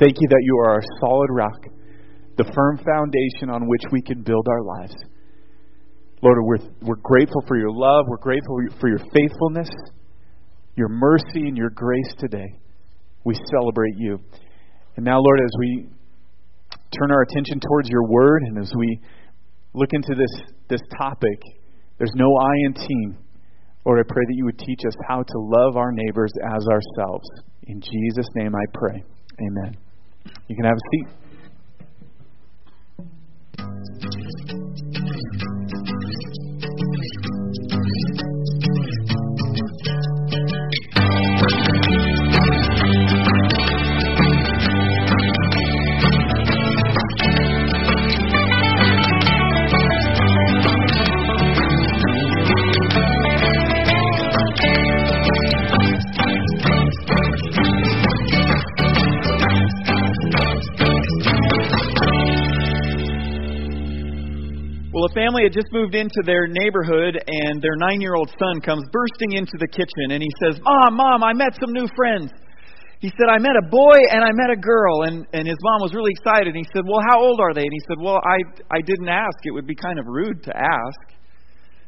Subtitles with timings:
[0.00, 1.60] Thank you that you are our solid rock,
[2.38, 4.94] the firm foundation on which we can build our lives.
[6.22, 8.06] Lord, we're, we're grateful for your love.
[8.08, 9.68] We're grateful for your faithfulness,
[10.74, 12.46] your mercy, and your grace today.
[13.24, 14.18] We celebrate you.
[14.96, 15.88] And now, Lord, as we
[16.98, 19.00] turn our attention towards your word and as we
[19.74, 21.42] look into this, this topic,
[21.98, 23.18] there's no I in team.
[23.84, 27.28] Lord, I pray that you would teach us how to love our neighbors as ourselves.
[27.64, 29.04] In Jesus' name I pray.
[29.46, 29.89] Amen.
[30.48, 31.06] You can have a seat.
[65.06, 68.82] A family had just moved into their neighborhood, and their nine year old son comes
[68.90, 72.32] bursting into the kitchen, and he says, Mom, Mom, I met some new friends.
[73.00, 75.08] He said, I met a boy and I met a girl.
[75.08, 76.52] And, and his mom was really excited.
[76.52, 77.64] And he said, Well, how old are they?
[77.64, 79.40] And he said, Well, I, I didn't ask.
[79.44, 81.00] It would be kind of rude to ask.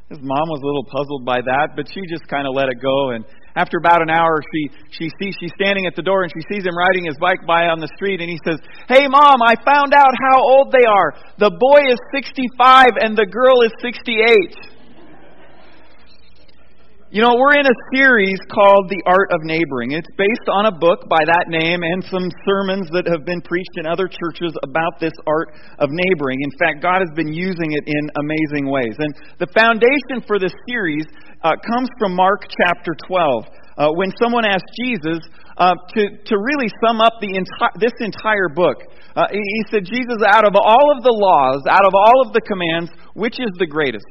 [0.08, 2.80] His mom was a little puzzled by that, but she just kind of let it
[2.80, 3.12] go.
[3.12, 3.24] And
[3.54, 6.64] after about an hour, she, she sees, she's standing at the door and she sees
[6.64, 8.58] him riding his bike by on the street and he says,
[8.88, 11.14] Hey mom, I found out how old they are.
[11.38, 14.72] The boy is 65 and the girl is 68.
[17.12, 19.92] You know, we're in a series called The Art of Neighboring.
[19.92, 23.76] It's based on a book by that name and some sermons that have been preached
[23.76, 26.40] in other churches about this art of neighboring.
[26.40, 28.96] In fact, God has been using it in amazing ways.
[28.96, 31.04] And the foundation for this series
[31.42, 33.44] uh, comes from Mark chapter 12.
[33.76, 35.18] Uh, when someone asked Jesus
[35.56, 38.78] uh, to, to really sum up the enti- this entire book,
[39.16, 42.40] uh, he said, Jesus, out of all of the laws, out of all of the
[42.40, 44.06] commands, which is the greatest?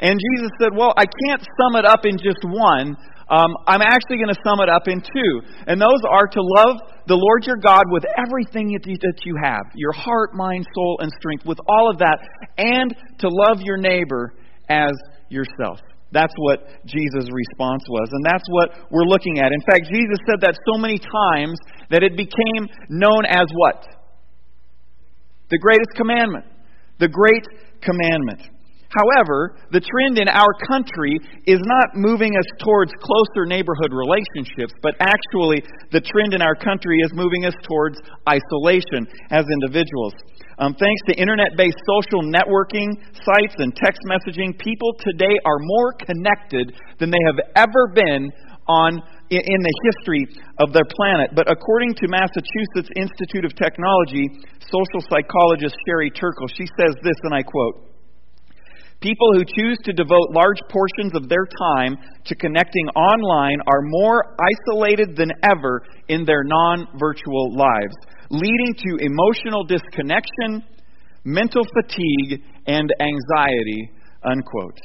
[0.00, 2.96] And Jesus said, Well, I can't sum it up in just one.
[3.30, 5.32] Um, I'm actually going to sum it up in two.
[5.66, 9.92] And those are to love the Lord your God with everything that you have your
[9.92, 12.18] heart, mind, soul, and strength, with all of that,
[12.58, 14.34] and to love your neighbor
[14.68, 14.92] as
[15.30, 15.80] yourself.
[16.14, 18.08] That's what Jesus' response was.
[18.12, 19.50] And that's what we're looking at.
[19.50, 21.58] In fact, Jesus said that so many times
[21.90, 23.84] that it became known as what?
[25.50, 26.46] The greatest commandment.
[27.00, 27.42] The great
[27.82, 28.53] commandment.
[28.94, 31.18] However, the trend in our country
[31.50, 37.02] is not moving us towards closer neighborhood relationships, but actually the trend in our country
[37.02, 37.98] is moving us towards
[38.30, 40.14] isolation as individuals.
[40.62, 42.94] Um, thanks to internet based social networking
[43.26, 48.30] sites and text messaging, people today are more connected than they have ever been
[48.68, 50.22] on in the history
[50.62, 51.34] of their planet.
[51.34, 54.30] But according to Massachusetts Institute of Technology,
[54.62, 57.93] social psychologist Sherry Turkle, she says this, and I quote,
[59.04, 61.44] People who choose to devote large portions of their
[61.76, 67.92] time to connecting online are more isolated than ever in their non virtual lives,
[68.30, 70.64] leading to emotional disconnection,
[71.22, 73.90] mental fatigue, and anxiety.
[74.24, 74.80] Unquote.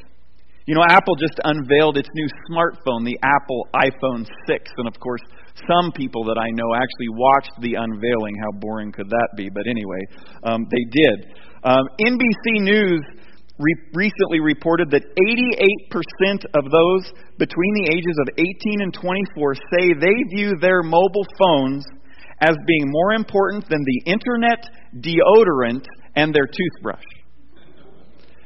[0.66, 4.72] You know, Apple just unveiled its new smartphone, the Apple iPhone 6.
[4.78, 5.22] And of course,
[5.66, 8.36] some people that I know actually watched the unveiling.
[8.44, 9.50] How boring could that be?
[9.50, 10.04] But anyway,
[10.44, 11.34] um, they did.
[11.64, 13.02] Um, NBC News
[13.60, 20.16] recently reported that 88% of those between the ages of 18 and 24 say they
[20.36, 21.84] view their mobile phones
[22.42, 24.64] as being more important than the internet,
[25.04, 25.84] deodorant,
[26.16, 27.04] and their toothbrush.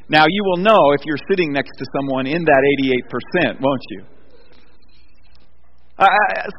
[0.10, 2.62] Now, you will know if you're sitting next to someone in that
[3.46, 4.04] 88%, won't you?
[5.98, 6.08] Uh,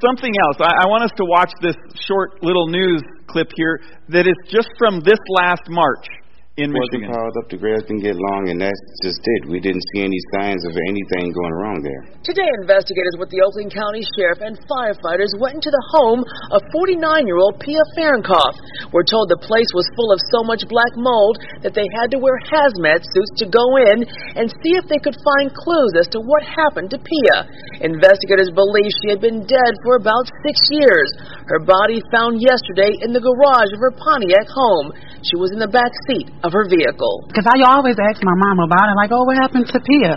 [0.01, 0.57] something else.
[0.61, 1.75] I, I want us to watch this
[2.07, 6.07] short little news clip here that is just from this last March
[6.55, 7.11] in Michigan.
[7.11, 9.51] piled up, the grass didn't get long, and that's just it.
[9.51, 12.07] We didn't see any signs of anything going wrong there.
[12.23, 16.23] Today, investigators with the Oakland County Sheriff and firefighters went into the home
[16.55, 18.55] of 49-year-old Pia Farrenkopf.
[18.95, 22.23] We're told the place was full of so much black mold that they had to
[22.23, 24.07] wear hazmat suits to go in
[24.39, 27.51] and see if they could find clues as to what happened to Pia.
[27.83, 31.11] Investigators believe she had been dead for about six years.
[31.51, 34.95] Her body found yesterday in the garage of her Pontiac home.
[35.27, 37.25] She was in the back seat of her vehicle.
[37.27, 40.15] Because I always ask my mom about it, like, oh, what happened to Pia?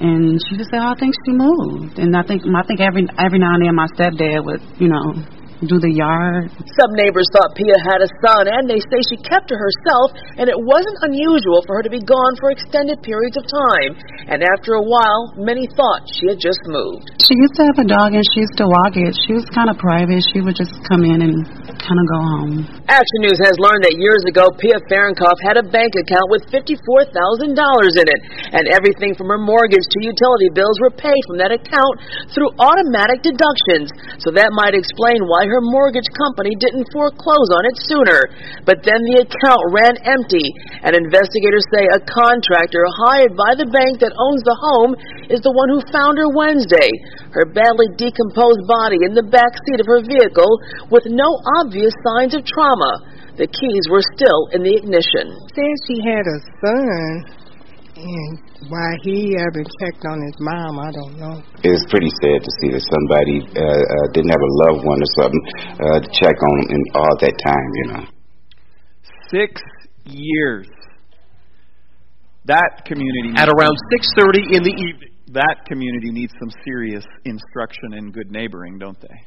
[0.00, 1.98] And she just said, oh, I think she moved.
[1.98, 5.12] And I think I think every every now and then my stepdad would, you know,
[5.68, 6.48] do the yard.
[6.80, 10.48] Some neighbors thought Pia had a son, and they say she kept to herself, and
[10.48, 13.92] it wasn't unusual for her to be gone for extended periods of time.
[14.32, 17.12] And after a while, many thought she had just moved.
[17.20, 19.12] She used to have a dog, and she used to walk it.
[19.28, 20.24] She was kind of private.
[20.32, 21.44] She would just come in and
[21.76, 22.56] kind of go home.
[22.88, 27.12] Action News has learned that years ago, Pia Farrenkopf had a bank account with $54,000
[28.00, 28.20] in it,
[28.56, 31.94] and everything from her mortgage to utility bills were paid from that account
[32.32, 33.92] through automatic deductions.
[34.24, 38.30] So that might explain why her mortgage company didn't foreclose on it sooner.
[38.62, 40.46] But then the account ran empty,
[40.86, 44.92] and investigators say a contractor hired by the bank that owns the home
[45.26, 46.90] is the one who found her Wednesday,
[47.34, 50.50] her badly decomposed body in the back seat of her vehicle
[50.94, 53.02] with no obvious signs of trauma.
[53.34, 55.34] The keys were still in the ignition.
[55.54, 57.39] Said she had a son,
[58.00, 61.36] and why he haven't checked on his mom, I don't know.
[61.62, 65.10] It's pretty sad to see that somebody uh, uh, didn't have a loved one or
[65.20, 65.44] something
[65.76, 68.04] uh, to check on in all that time, you know.
[69.30, 69.60] Six
[70.04, 70.66] years.
[72.46, 73.76] That community At around
[74.16, 75.10] 6:30 in the evening.
[75.32, 79.18] that community needs some serious instruction in good neighboring, don't they?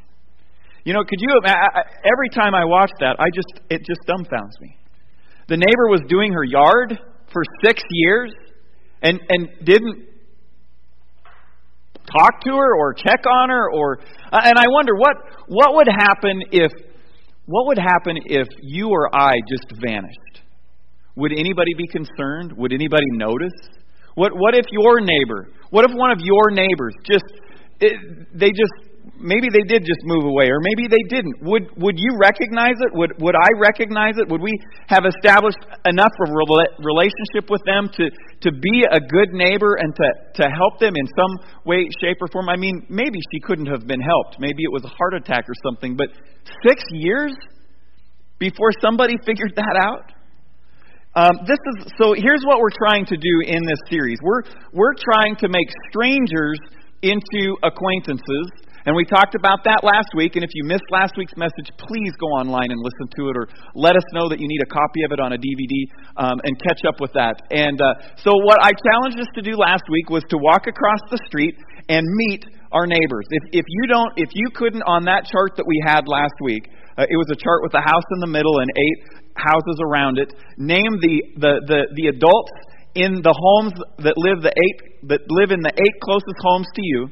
[0.83, 4.01] You know, could you I, I, every time I watch that, I just it just
[4.07, 4.75] dumbfounds me.
[5.47, 6.99] The neighbor was doing her yard
[7.31, 8.33] for 6 years
[9.03, 10.07] and and didn't
[12.05, 14.00] talk to her or check on her or
[14.31, 15.15] uh, and I wonder what
[15.47, 16.71] what would happen if
[17.45, 20.41] what would happen if you or I just vanished?
[21.15, 22.53] Would anybody be concerned?
[22.57, 23.53] Would anybody notice?
[24.15, 25.49] What what if your neighbor?
[25.69, 27.25] What if one of your neighbors just
[27.79, 28.93] it, they just
[29.23, 31.39] maybe they did just move away or maybe they didn't.
[31.41, 32.91] Would would you recognize it?
[32.93, 34.27] Would would I recognize it?
[34.29, 34.53] Would we
[34.87, 38.11] have established enough of a rela- relationship with them to
[38.45, 40.07] to be a good neighbor and to
[40.43, 41.33] to help them in some
[41.65, 42.49] way shape or form?
[42.49, 44.37] I mean, maybe she couldn't have been helped.
[44.39, 46.09] Maybe it was a heart attack or something, but
[46.67, 47.33] 6 years
[48.39, 50.11] before somebody figured that out?
[51.15, 52.13] Um, this is so.
[52.17, 54.17] Here's what we're trying to do in this series.
[54.23, 54.41] We're
[54.73, 56.57] we're trying to make strangers
[57.03, 58.47] into acquaintances,
[58.85, 60.35] and we talked about that last week.
[60.35, 63.47] And if you missed last week's message, please go online and listen to it, or
[63.75, 65.75] let us know that you need a copy of it on a DVD
[66.18, 67.39] um, and catch up with that.
[67.51, 71.00] And uh, so, what I challenged us to do last week was to walk across
[71.09, 71.56] the street
[71.89, 73.25] and meet our neighbors.
[73.30, 76.68] If if you don't, if you couldn't on that chart that we had last week.
[76.95, 79.00] Uh, it was a chart with a house in the middle and eight
[79.35, 80.30] houses around it.
[80.57, 82.53] Name the, the, the, the adults
[82.95, 86.81] in the homes that live the eight that live in the eight closest homes to
[86.83, 87.09] you.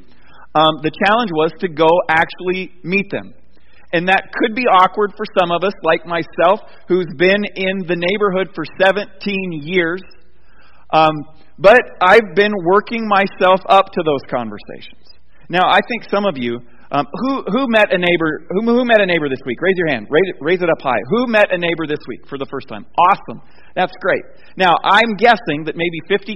[0.53, 3.33] Um, the challenge was to go actually meet them.
[3.93, 7.95] And that could be awkward for some of us, like myself, who's been in the
[7.95, 9.07] neighborhood for 17
[9.63, 10.01] years.
[10.91, 11.11] Um,
[11.59, 15.11] but I've been working myself up to those conversations.
[15.49, 16.59] Now, I think some of you
[16.91, 18.43] um, who who met a neighbor?
[18.51, 19.61] Who, who met a neighbor this week?
[19.61, 20.07] Raise your hand.
[20.11, 20.99] Raise it, raise it up high.
[21.09, 22.85] Who met a neighbor this week for the first time?
[22.99, 23.39] Awesome.
[23.75, 24.23] That's great.
[24.57, 26.35] Now I'm guessing that maybe 50%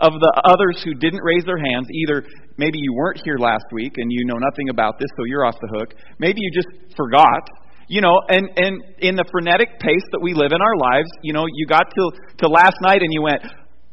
[0.00, 2.24] of the others who didn't raise their hands, either
[2.58, 5.56] maybe you weren't here last week and you know nothing about this, so you're off
[5.62, 5.94] the hook.
[6.18, 7.48] Maybe you just forgot.
[7.88, 11.32] You know, and and in the frenetic pace that we live in our lives, you
[11.32, 12.10] know, you got to
[12.44, 13.42] to last night and you went,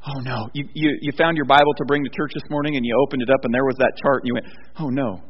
[0.07, 0.47] Oh no!
[0.53, 3.21] You, you you found your Bible to bring to church this morning, and you opened
[3.23, 4.45] it up, and there was that chart, and you went,
[4.79, 5.21] "Oh no!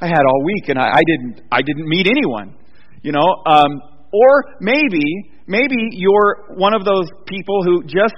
[0.00, 2.54] I had all week, and I, I didn't I didn't meet anyone."
[3.02, 3.80] You know, um,
[4.12, 5.02] or maybe
[5.46, 8.14] maybe you're one of those people who just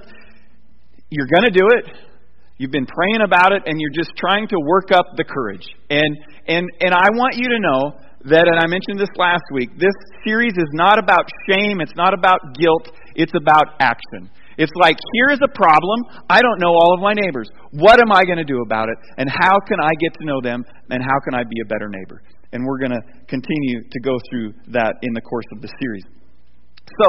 [1.11, 1.97] you're going to do it.
[2.59, 5.67] You've been praying about it, and you're just trying to work up the courage.
[5.89, 6.17] And
[6.47, 7.93] and and I want you to know
[8.27, 9.71] that, and I mentioned this last week.
[9.79, 9.95] This
[10.25, 11.81] series is not about shame.
[11.81, 12.91] It's not about guilt.
[13.15, 14.29] It's about action.
[14.61, 16.05] It's like, here is a problem.
[16.29, 17.49] I don't know all of my neighbors.
[17.73, 18.99] What am I going to do about it?
[19.17, 20.61] And how can I get to know them?
[20.91, 22.21] And how can I be a better neighbor?
[22.53, 26.05] And we're going to continue to go through that in the course of the series.
[26.85, 27.09] So,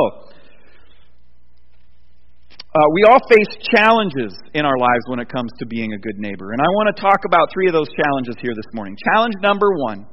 [2.72, 6.20] uh, we all face challenges in our lives when it comes to being a good
[6.20, 6.54] neighbor.
[6.54, 8.96] And I want to talk about three of those challenges here this morning.
[9.12, 10.08] Challenge number one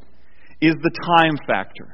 [0.60, 1.86] is the time factor.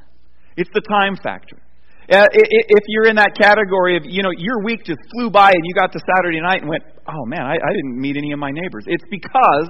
[0.56, 1.60] It's the time factor.
[2.04, 5.62] Uh, if you're in that category of, you know, your week just flew by and
[5.64, 8.38] you got to Saturday night and went, oh man, I, I didn't meet any of
[8.38, 8.84] my neighbors.
[8.86, 9.68] It's because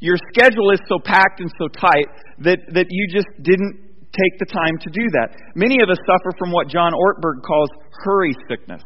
[0.00, 3.78] your schedule is so packed and so tight that, that you just didn't
[4.10, 5.38] take the time to do that.
[5.54, 7.70] Many of us suffer from what John Ortberg calls
[8.04, 8.82] hurry sickness.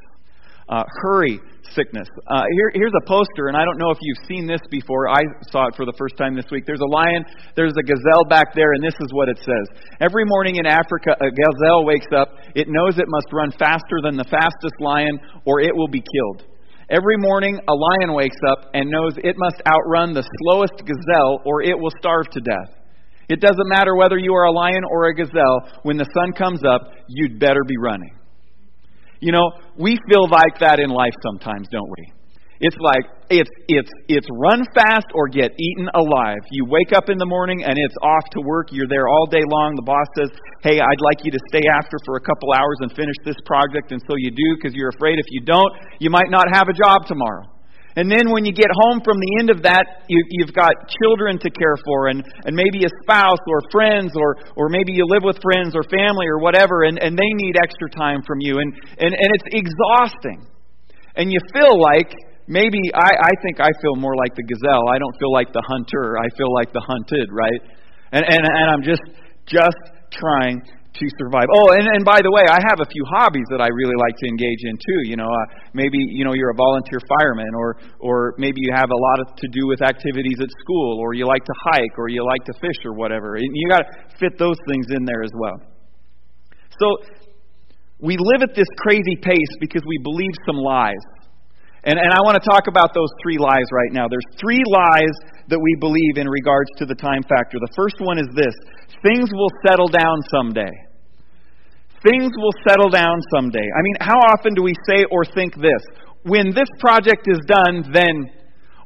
[0.72, 1.36] Uh, hurry
[1.76, 2.08] sickness.
[2.32, 5.08] Uh, here, here's a poster, and I don't know if you've seen this before.
[5.12, 5.20] I
[5.52, 6.64] saw it for the first time this week.
[6.64, 9.66] There's a lion, there's a gazelle back there, and this is what it says.
[10.00, 12.40] Every morning in Africa, a gazelle wakes up.
[12.56, 16.48] It knows it must run faster than the fastest lion, or it will be killed.
[16.88, 21.60] Every morning, a lion wakes up and knows it must outrun the slowest gazelle, or
[21.60, 22.80] it will starve to death.
[23.28, 26.60] It doesn't matter whether you are a lion or a gazelle, when the sun comes
[26.64, 28.21] up, you'd better be running.
[29.22, 32.10] You know, we feel like that in life sometimes, don't we?
[32.58, 36.42] It's like it's it's it's run fast or get eaten alive.
[36.50, 38.70] You wake up in the morning and it's off to work.
[38.70, 39.74] You're there all day long.
[39.74, 40.30] The boss says,
[40.62, 43.90] "Hey, I'd like you to stay after for a couple hours and finish this project."
[43.90, 46.74] And so you do because you're afraid if you don't, you might not have a
[46.74, 47.46] job tomorrow.
[47.96, 51.38] And then when you get home from the end of that, you, you've got children
[51.38, 55.22] to care for, and, and maybe a spouse or friends, or, or maybe you live
[55.24, 58.58] with friends or family or whatever, and, and they need extra time from you.
[58.58, 60.48] And, and, and it's exhausting.
[61.16, 62.08] And you feel like
[62.48, 64.88] maybe I, I think I feel more like the gazelle.
[64.88, 66.16] I don't feel like the hunter.
[66.18, 67.60] I feel like the hunted, right?
[68.12, 69.02] And and and I'm just
[69.46, 69.82] just
[70.12, 70.60] trying
[70.92, 71.48] to survive.
[71.48, 74.16] Oh, and and by the way, I have a few hobbies that I really like
[74.20, 75.00] to engage in too.
[75.08, 78.92] You know, uh, maybe you know you're a volunteer fireman, or or maybe you have
[78.92, 82.08] a lot of, to do with activities at school, or you like to hike, or
[82.08, 83.36] you like to fish, or whatever.
[83.36, 83.88] And you got to
[84.20, 85.56] fit those things in there as well.
[86.76, 86.86] So
[88.00, 91.00] we live at this crazy pace because we believe some lies.
[91.84, 94.06] And, and I want to talk about those three lies right now.
[94.06, 95.14] There's three lies
[95.50, 97.58] that we believe in regards to the time factor.
[97.58, 98.54] The first one is this
[99.02, 100.70] things will settle down someday.
[102.06, 103.66] Things will settle down someday.
[103.66, 105.82] I mean, how often do we say or think this?
[106.22, 108.30] When this project is done, then.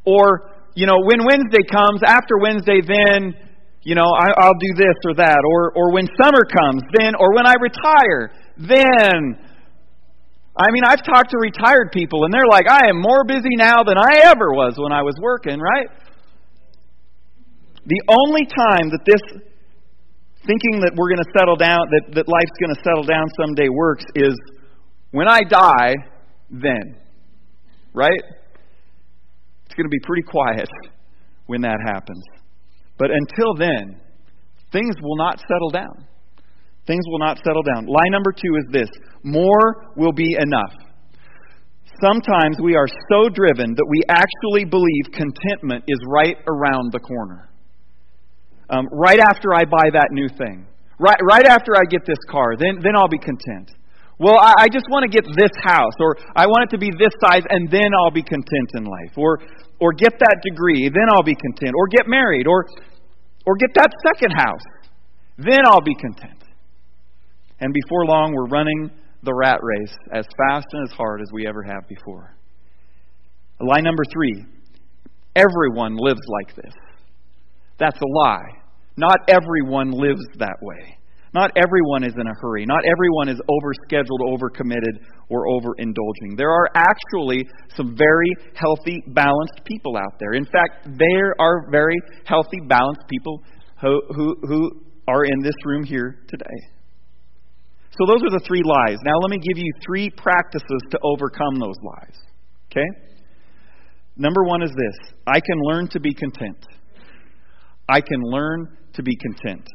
[0.04, 3.34] Or, you know, when Wednesday comes, after Wednesday, then,
[3.82, 5.40] you know, I, I'll do this or that.
[5.44, 7.12] Or, or when summer comes, then.
[7.18, 9.45] Or when I retire, then.
[10.56, 13.84] I mean, I've talked to retired people, and they're like, I am more busy now
[13.84, 15.88] than I ever was when I was working, right?
[17.84, 19.20] The only time that this
[20.46, 23.68] thinking that we're going to settle down, that, that life's going to settle down someday
[23.68, 24.34] works is
[25.10, 25.94] when I die,
[26.50, 26.96] then.
[27.92, 28.22] Right?
[29.66, 30.68] It's going to be pretty quiet
[31.46, 32.22] when that happens.
[32.98, 34.00] But until then,
[34.72, 36.06] things will not settle down.
[36.86, 37.86] Things will not settle down.
[37.86, 38.90] Lie number two is this
[39.22, 40.72] more will be enough.
[42.02, 47.48] Sometimes we are so driven that we actually believe contentment is right around the corner.
[48.68, 50.66] Um, right after I buy that new thing,
[50.98, 53.70] right, right after I get this car, then, then I'll be content.
[54.18, 56.90] Well, I, I just want to get this house, or I want it to be
[56.90, 59.16] this size, and then I'll be content in life.
[59.16, 59.38] Or,
[59.80, 61.72] or get that degree, then I'll be content.
[61.76, 62.64] Or get married, or,
[63.46, 64.64] or get that second house,
[65.38, 66.35] then I'll be content.
[67.60, 68.90] And before long, we're running
[69.22, 72.36] the rat race as fast and as hard as we ever have before.
[73.60, 74.44] Lie number three
[75.34, 76.72] everyone lives like this.
[77.78, 78.62] That's a lie.
[78.96, 80.96] Not everyone lives that way.
[81.34, 82.64] Not everyone is in a hurry.
[82.64, 86.38] Not everyone is overscheduled, overcommitted, or overindulging.
[86.38, 87.44] There are actually
[87.76, 90.32] some very healthy, balanced people out there.
[90.32, 93.42] In fact, there are very healthy, balanced people
[93.82, 94.70] who, who, who
[95.06, 96.75] are in this room here today.
[97.98, 98.98] So those are the three lies.
[99.04, 102.16] Now let me give you three practices to overcome those lies.
[102.70, 102.86] Okay?
[104.16, 106.66] Number one is this I can learn to be content.
[107.88, 109.66] I can learn to be content.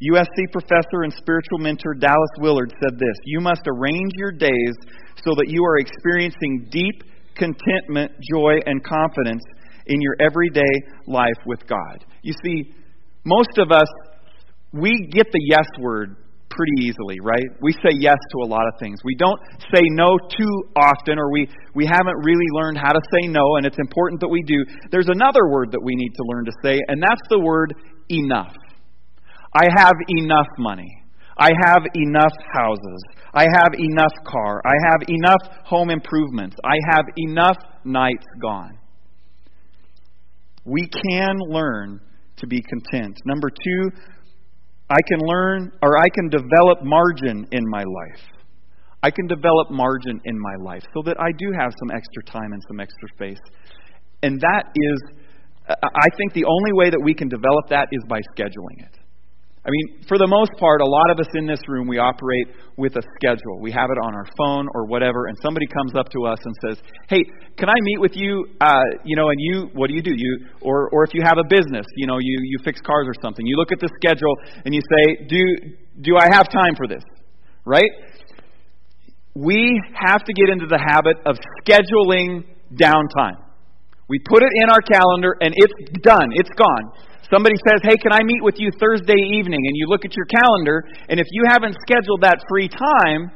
[0.00, 4.74] USC professor and spiritual mentor Dallas Willard said this You must arrange your days
[5.22, 7.04] so that you are experiencing deep
[7.36, 9.42] contentment, joy, and confidence
[9.86, 10.62] in your everyday
[11.06, 12.04] life with God.
[12.22, 12.74] You see,
[13.24, 13.88] most of us,
[14.72, 16.16] we get the yes word
[16.50, 17.46] pretty easily, right?
[17.62, 19.00] We say yes to a lot of things.
[19.04, 19.40] We don't
[19.74, 23.64] say no too often, or we, we haven't really learned how to say no, and
[23.64, 24.64] it's important that we do.
[24.90, 27.74] There's another word that we need to learn to say, and that's the word
[28.10, 28.54] enough.
[29.54, 30.90] I have enough money.
[31.38, 33.02] I have enough houses.
[33.32, 34.60] I have enough car.
[34.64, 36.56] I have enough home improvements.
[36.64, 38.78] I have enough nights gone.
[40.64, 42.00] We can learn
[42.36, 43.16] to be content.
[43.24, 43.90] Number two,
[44.90, 48.22] I can learn or I can develop margin in my life.
[49.02, 52.52] I can develop margin in my life so that I do have some extra time
[52.52, 53.38] and some extra space.
[54.22, 54.98] And that is,
[55.68, 58.98] I think the only way that we can develop that is by scheduling it.
[59.60, 62.48] I mean, for the most part, a lot of us in this room, we operate
[62.78, 63.60] with a schedule.
[63.60, 66.54] We have it on our phone or whatever, and somebody comes up to us and
[66.64, 67.20] says, "Hey,
[67.58, 70.14] can I meet with you?" Uh, you know, and you, what do you do?
[70.16, 73.12] You, or, or if you have a business, you know, you you fix cars or
[73.20, 73.44] something.
[73.44, 77.04] You look at the schedule and you say, "Do do I have time for this?"
[77.66, 77.90] Right?
[79.34, 83.44] We have to get into the habit of scheduling downtime.
[84.08, 86.30] We put it in our calendar, and it's done.
[86.32, 87.09] It's gone.
[87.30, 89.62] Somebody says, Hey, can I meet with you Thursday evening?
[89.62, 93.30] And you look at your calendar, and if you haven't scheduled that free time,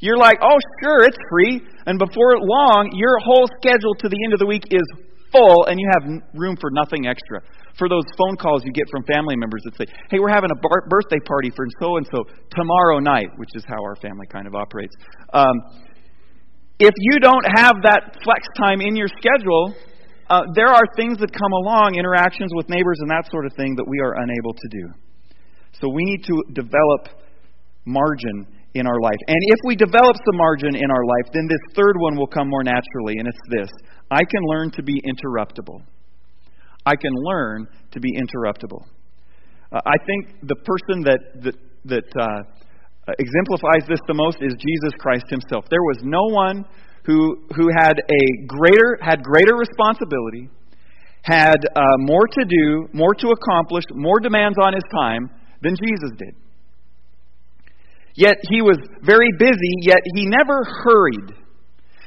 [0.00, 1.62] you're like, Oh, sure, it's free.
[1.86, 4.84] And before long, your whole schedule to the end of the week is
[5.32, 7.40] full, and you have room for nothing extra.
[7.78, 10.60] For those phone calls you get from family members that say, Hey, we're having a
[10.60, 14.46] bar- birthday party for so and so tomorrow night, which is how our family kind
[14.46, 14.92] of operates.
[15.32, 15.56] Um,
[16.78, 19.74] if you don't have that flex time in your schedule,
[20.32, 23.76] uh, there are things that come along, interactions with neighbors and that sort of thing,
[23.76, 24.84] that we are unable to do.
[25.76, 27.20] So we need to develop
[27.84, 29.20] margin in our life.
[29.28, 32.48] And if we develop some margin in our life, then this third one will come
[32.48, 33.68] more naturally, and it's this
[34.10, 35.82] I can learn to be interruptible.
[36.86, 38.84] I can learn to be interruptible.
[39.70, 44.92] Uh, I think the person that, that, that uh, exemplifies this the most is Jesus
[44.98, 45.66] Christ himself.
[45.70, 46.64] There was no one
[47.04, 50.48] who, who had a greater, had greater responsibility,
[51.22, 55.30] had uh, more to do, more to accomplish, more demands on his time
[55.62, 56.34] than Jesus did.
[58.14, 61.34] Yet he was very busy, yet he never hurried.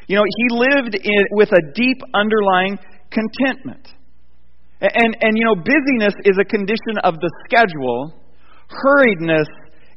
[0.07, 2.77] You know, he lived in, with a deep underlying
[3.09, 3.87] contentment.
[4.81, 8.13] And, and, you know, busyness is a condition of the schedule,
[8.69, 9.47] hurriedness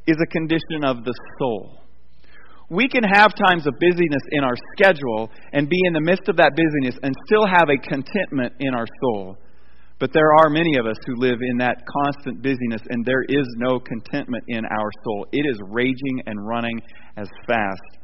[0.07, 1.78] is a condition of the soul.
[2.69, 6.37] We can have times of busyness in our schedule and be in the midst of
[6.37, 9.37] that busyness and still have a contentment in our soul.
[9.99, 13.45] But there are many of us who live in that constant busyness, and there is
[13.57, 15.27] no contentment in our soul.
[15.33, 16.79] It is raging and running
[17.17, 17.99] as fast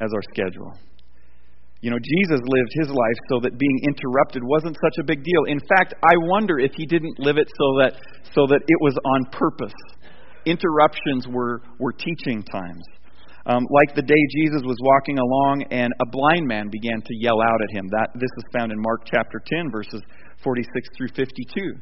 [0.00, 0.72] as our schedule.
[1.82, 5.44] You know, Jesus lived his life so that being interrupted wasn't such a big deal.
[5.48, 7.92] In fact, I wonder if he didn't live it so that
[8.32, 9.76] so that it was on purpose.
[10.46, 12.84] Interruptions were were teaching times.
[13.46, 17.42] Um, like the day Jesus was walking along and a blind man began to yell
[17.44, 17.84] out at him.
[17.92, 20.00] That this is found in Mark chapter 10 verses
[20.42, 20.64] 46
[20.96, 21.76] through 52.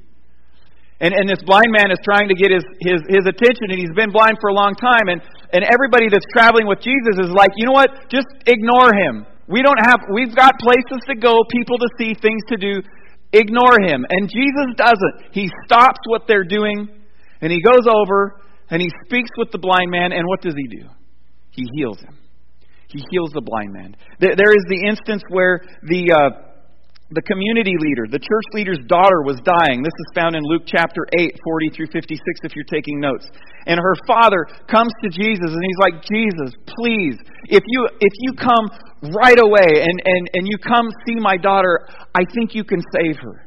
[1.02, 3.90] And, and this blind man is trying to get his, his, his attention, and he's
[3.98, 5.10] been blind for a long time.
[5.10, 5.18] And,
[5.50, 7.90] and everybody that's traveling with Jesus is like, you know what?
[8.06, 9.26] Just ignore him.
[9.50, 12.86] We don't have, we've got places to go, people to see, things to do.
[13.34, 14.06] Ignore him.
[14.08, 15.34] And Jesus doesn't.
[15.34, 16.86] He stops what they're doing,
[17.40, 18.38] and he goes over,
[18.70, 20.86] and he speaks with the blind man, and what does he do?
[21.52, 22.18] He heals him.
[22.88, 23.96] He heals the blind man.
[24.20, 26.12] There, there is the instance where the.
[26.12, 26.48] Uh,
[27.12, 29.84] the community leader, the church leader's daughter was dying.
[29.84, 33.28] This is found in Luke chapter 8, 40 through 56, if you're taking notes.
[33.68, 37.20] And her father comes to Jesus and he's like, Jesus, please,
[37.52, 38.64] if you, if you come
[39.12, 43.20] right away and, and, and you come see my daughter, I think you can save
[43.20, 43.44] her.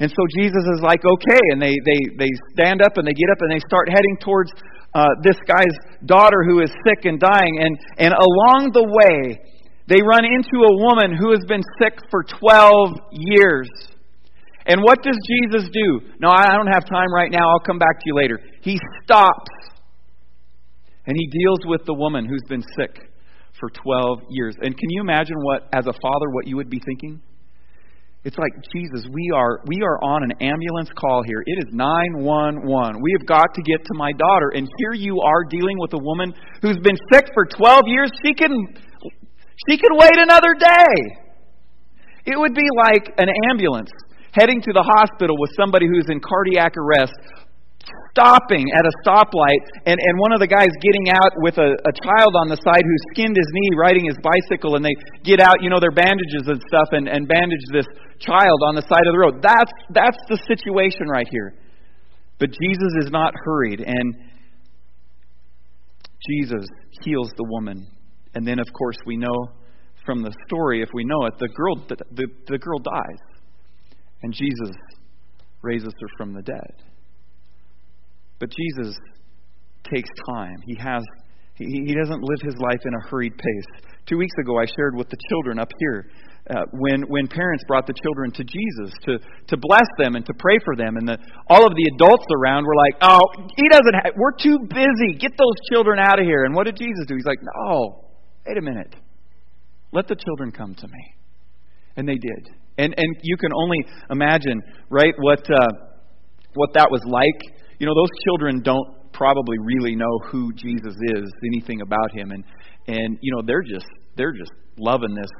[0.00, 1.42] And so Jesus is like, okay.
[1.52, 4.52] And they, they, they stand up and they get up and they start heading towards
[4.94, 7.58] uh, this guy's daughter who is sick and dying.
[7.60, 9.40] And, and along the way,
[9.86, 13.68] they run into a woman who has been sick for 12 years.
[14.66, 16.00] And what does Jesus do?
[16.20, 17.48] No, I don't have time right now.
[17.50, 18.38] I'll come back to you later.
[18.62, 19.50] He stops
[21.06, 23.10] and he deals with the woman who's been sick
[23.58, 24.54] for 12 years.
[24.60, 27.20] And can you imagine what, as a father, what you would be thinking?
[28.22, 31.40] It's like, Jesus, we are, we are on an ambulance call here.
[31.40, 33.00] It is 911.
[33.00, 34.52] We have got to get to my daughter.
[34.54, 38.10] And here you are dealing with a woman who's been sick for 12 years.
[38.24, 38.52] She can
[39.68, 40.94] she can wait another day.
[42.26, 43.90] It would be like an ambulance
[44.32, 47.12] heading to the hospital with somebody who's in cardiac arrest,
[48.10, 51.94] stopping at a stoplight, and, and one of the guys getting out with a, a
[52.02, 55.62] child on the side who skinned his knee riding his bicycle, and they get out,
[55.62, 57.86] you know, their bandages and stuff, and, and bandage this
[58.18, 59.42] child on the side of the road.
[59.42, 61.54] That's, that's the situation right here.
[62.38, 64.14] But Jesus is not hurried, and
[66.28, 66.66] Jesus
[67.02, 67.86] heals the woman.
[68.34, 69.48] And then, of course, we know
[70.04, 73.42] from the story, if we know it, the girl, the, the, the girl dies.
[74.22, 74.76] And Jesus
[75.62, 76.89] raises her from the dead.
[78.40, 78.96] But Jesus
[79.94, 80.56] takes time.
[80.66, 81.02] He has
[81.54, 83.82] he, he doesn't live his life in a hurried pace.
[84.06, 86.10] Two weeks ago, I shared with the children up here
[86.48, 90.34] uh, when when parents brought the children to Jesus to to bless them and to
[90.34, 93.20] pray for them, and the, all of the adults around were like, "Oh,
[93.56, 93.94] he doesn't.
[93.94, 95.18] Ha- we're too busy.
[95.20, 97.14] Get those children out of here." And what did Jesus do?
[97.14, 98.10] He's like, "No,
[98.46, 98.96] wait a minute.
[99.92, 101.14] Let the children come to me.
[101.96, 102.48] And they did.
[102.78, 105.66] And, and you can only imagine, right, what, uh,
[106.54, 107.56] what that was like.
[107.80, 112.30] You know, those children don't probably really know who Jesus is, anything about him.
[112.30, 112.44] And,
[112.86, 115.30] and you know, they're just, they're just loving this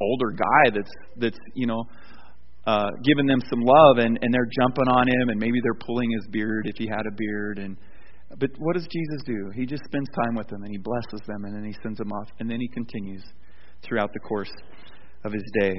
[0.00, 1.84] older guy that's, that's you know,
[2.66, 6.10] uh, giving them some love and, and they're jumping on him and maybe they're pulling
[6.12, 7.76] his beard if he had a beard and
[8.38, 9.50] but what does Jesus do?
[9.56, 12.12] He just spends time with them and he blesses them and then he sends them
[12.12, 13.24] off and then he continues
[13.82, 14.52] throughout the course
[15.24, 15.74] of his day.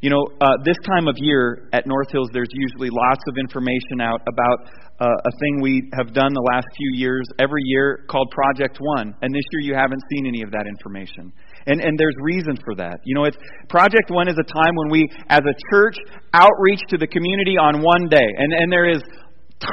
[0.00, 4.00] You know, uh, this time of year at North Hills, there's usually lots of information
[4.00, 8.30] out about uh, a thing we have done the last few years, every year, called
[8.30, 9.14] Project One.
[9.22, 11.32] And this year, you haven't seen any of that information.
[11.66, 13.00] And, and there's reason for that.
[13.04, 13.36] You know, it's,
[13.68, 15.96] Project One is a time when we, as a church,
[16.32, 18.26] outreach to the community on one day.
[18.38, 19.02] And, and there is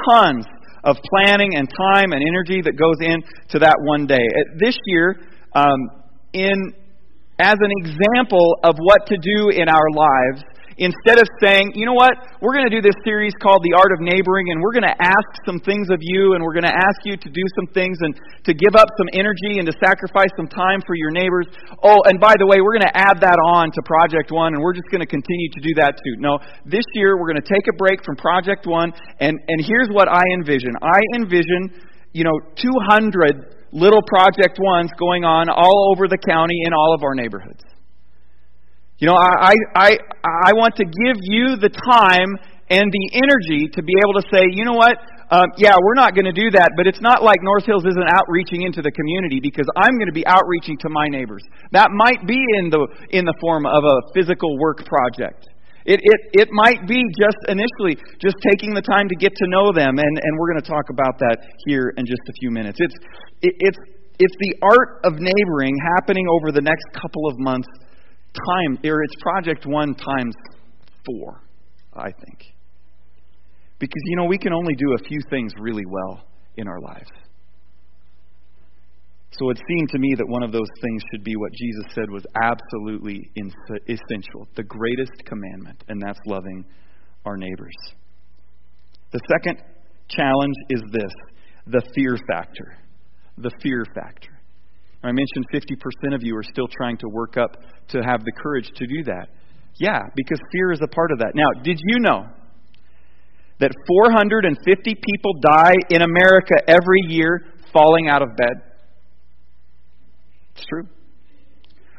[0.10, 0.46] tons
[0.84, 4.26] of planning and time and energy that goes into that one day.
[4.58, 5.22] This year,
[5.54, 6.02] um,
[6.34, 6.74] in
[7.40, 10.44] as an example of what to do in our lives
[10.78, 12.12] instead of saying, you know what,
[12.44, 15.00] we're going to do this series called The Art of Neighboring, and we're going to
[15.00, 17.96] ask some things of you, and we're going to ask you to do some things
[18.04, 18.12] and
[18.44, 21.48] to give up some energy and to sacrifice some time for your neighbors.
[21.80, 24.60] Oh, and by the way, we're going to add that on to Project One, and
[24.60, 26.20] we're just going to continue to do that too.
[26.20, 28.92] No, this year we're going to take a break from Project One,
[29.24, 30.76] and, and here's what I envision.
[30.84, 31.72] I envision,
[32.12, 37.04] you know, 200 little Project Ones going on all over the county in all of
[37.04, 37.62] our neighborhoods.
[38.98, 39.90] You know, I, I,
[40.24, 42.32] I want to give you the time
[42.72, 44.96] and the energy to be able to say, you know what,
[45.30, 48.10] um, yeah, we're not going to do that, but it's not like North Hills isn't
[48.16, 51.44] outreaching into the community because I'm going to be outreaching to my neighbors.
[51.74, 55.50] That might be in the in the form of a physical work project.
[55.86, 59.72] It it it might be just initially just taking the time to get to know
[59.72, 62.78] them, and and we're going to talk about that here in just a few minutes.
[62.82, 62.96] It's
[63.42, 63.78] it, it's
[64.18, 67.68] it's the art of neighboring happening over the next couple of months
[68.34, 70.36] time, or it's Project One times
[71.06, 71.42] four,
[71.94, 72.40] I think.
[73.80, 76.24] Because, you know, we can only do a few things really well
[76.58, 77.10] in our lives.
[79.38, 82.10] So it seemed to me that one of those things should be what Jesus said
[82.10, 86.64] was absolutely essential the greatest commandment, and that's loving
[87.26, 87.76] our neighbors.
[89.12, 89.62] The second
[90.08, 91.12] challenge is this
[91.68, 92.78] the fear factor.
[93.38, 94.40] The fear factor.
[95.04, 97.58] I mentioned 50% of you are still trying to work up
[97.90, 99.30] to have the courage to do that.
[99.78, 101.34] Yeah, because fear is a part of that.
[101.36, 102.26] Now, did you know
[103.60, 107.42] that 450 people die in America every year
[107.74, 108.65] falling out of bed?
[110.56, 110.88] It's true.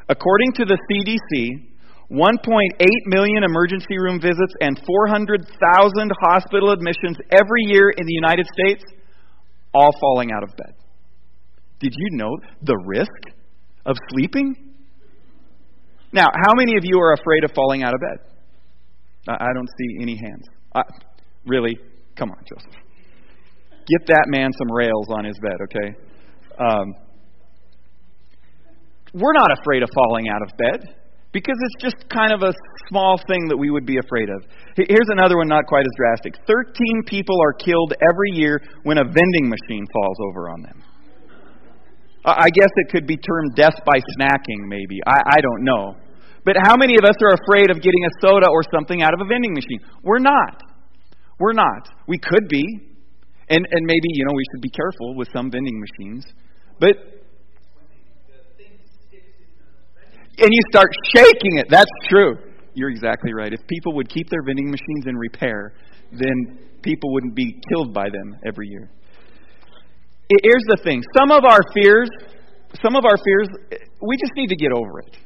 [0.09, 1.67] According to the CDC,
[2.11, 8.83] 1.8 million emergency room visits and 400,000 hospital admissions every year in the United States,
[9.73, 10.73] all falling out of bed.
[11.79, 13.11] Did you know the risk
[13.85, 14.55] of sleeping?
[16.13, 18.27] Now, how many of you are afraid of falling out of bed?
[19.27, 20.45] I don't see any hands.
[20.73, 20.81] I,
[21.45, 21.77] really?
[22.15, 22.71] Come on, Joseph.
[23.87, 25.97] Get that man some rails on his bed, okay?
[26.57, 26.95] Um,
[29.13, 30.97] we're not afraid of falling out of bed
[31.31, 32.53] because it's just kind of a
[32.89, 34.43] small thing that we would be afraid of.
[34.75, 39.03] Here's another one, not quite as drastic 13 people are killed every year when a
[39.03, 40.83] vending machine falls over on them.
[42.25, 44.99] I guess it could be termed death by snacking, maybe.
[45.05, 45.95] I, I don't know.
[46.43, 49.21] But how many of us are afraid of getting a soda or something out of
[49.21, 49.79] a vending machine?
[50.03, 50.61] We're not.
[51.39, 51.87] We're not.
[52.07, 52.63] We could be.
[53.49, 56.25] And, and maybe, you know, we should be careful with some vending machines.
[56.79, 57.16] But.
[60.39, 61.67] And you start shaking it.
[61.69, 62.37] That's true.
[62.73, 63.51] You're exactly right.
[63.51, 65.73] If people would keep their vending machines in repair,
[66.11, 68.89] then people wouldn't be killed by them every year.
[70.43, 72.09] Here's the thing some of our fears,
[72.83, 73.47] some of our fears,
[74.01, 75.17] we just need to get over it.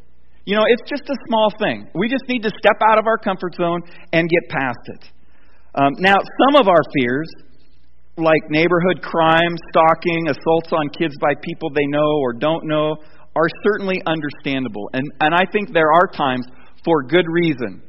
[0.45, 1.89] You know, it's just a small thing.
[1.93, 3.82] We just need to step out of our comfort zone
[4.13, 5.12] and get past it.
[5.76, 7.30] Um, now, some of our fears,
[8.17, 12.97] like neighborhood crime, stalking, assaults on kids by people they know or don't know,
[13.36, 14.89] are certainly understandable.
[14.94, 16.46] And, and I think there are times,
[16.84, 17.82] for good reason,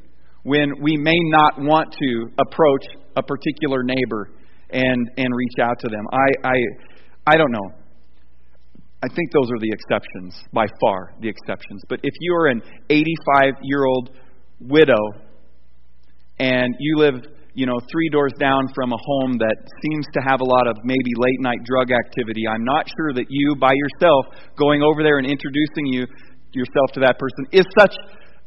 [0.44, 2.84] when we may not want to approach
[3.16, 4.30] a particular neighbor
[4.70, 6.04] and, and reach out to them.
[6.12, 6.54] I, I,
[7.26, 7.74] I don't know.
[9.04, 11.82] I think those are the exceptions, by far the exceptions.
[11.88, 14.10] But if you're an 85 year old
[14.60, 15.26] widow
[16.38, 17.14] and you live,
[17.54, 20.76] you know, three doors down from a home that seems to have a lot of
[20.84, 25.18] maybe late night drug activity, I'm not sure that you, by yourself, going over there
[25.18, 26.06] and introducing you
[26.52, 27.94] yourself to that person is such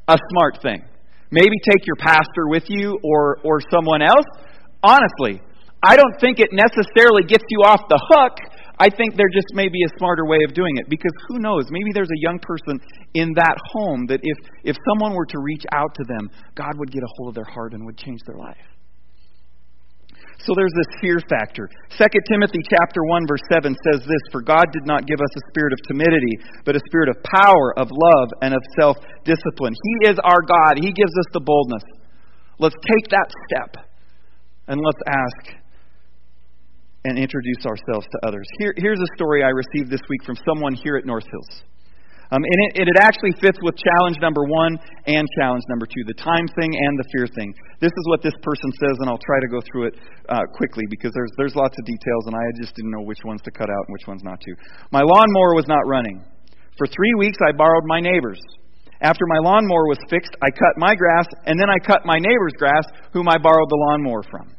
[0.08, 0.84] a smart thing.
[1.32, 4.26] Maybe take your pastor with you or or someone else.
[4.84, 5.42] Honestly,
[5.82, 8.38] I don't think it necessarily gets you off the hook
[8.78, 11.66] I think there just may be a smarter way of doing it because who knows?
[11.70, 12.80] Maybe there's a young person
[13.14, 16.92] in that home that if, if someone were to reach out to them, God would
[16.92, 18.58] get a hold of their heart and would change their life.
[20.40, 21.70] So there's this fear factor.
[21.90, 25.42] 2 Timothy chapter 1 verse 7 says this, "For God did not give us a
[25.50, 30.20] spirit of timidity, but a spirit of power, of love, and of self-discipline." He is
[30.20, 30.78] our God.
[30.78, 31.84] He gives us the boldness.
[32.60, 33.86] Let's take that step
[34.68, 35.56] and let's ask
[37.06, 38.48] and introduce ourselves to others.
[38.58, 41.64] Here, here's a story I received this week from someone here at North Hills.
[42.34, 46.18] Um, and it, it actually fits with challenge number one and challenge number two the
[46.18, 47.54] time thing and the fear thing.
[47.82, 49.96] This is what this person says, and I'll try to go through it
[50.30, 53.42] uh, quickly because there's, there's lots of details, and I just didn't know which ones
[53.46, 54.52] to cut out and which ones not to.
[54.90, 56.26] My lawnmower was not running.
[56.78, 58.42] For three weeks, I borrowed my neighbor's.
[59.02, 62.56] After my lawnmower was fixed, I cut my grass, and then I cut my neighbor's
[62.58, 62.84] grass,
[63.14, 64.56] whom I borrowed the lawnmower from.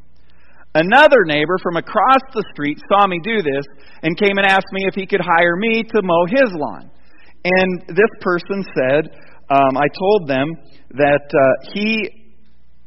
[0.76, 3.64] Another neighbor from across the street saw me do this
[4.02, 6.90] and came and asked me if he could hire me to mow his lawn.
[7.44, 9.10] And this person said,
[9.50, 10.46] um, I told them
[10.98, 12.26] that uh, he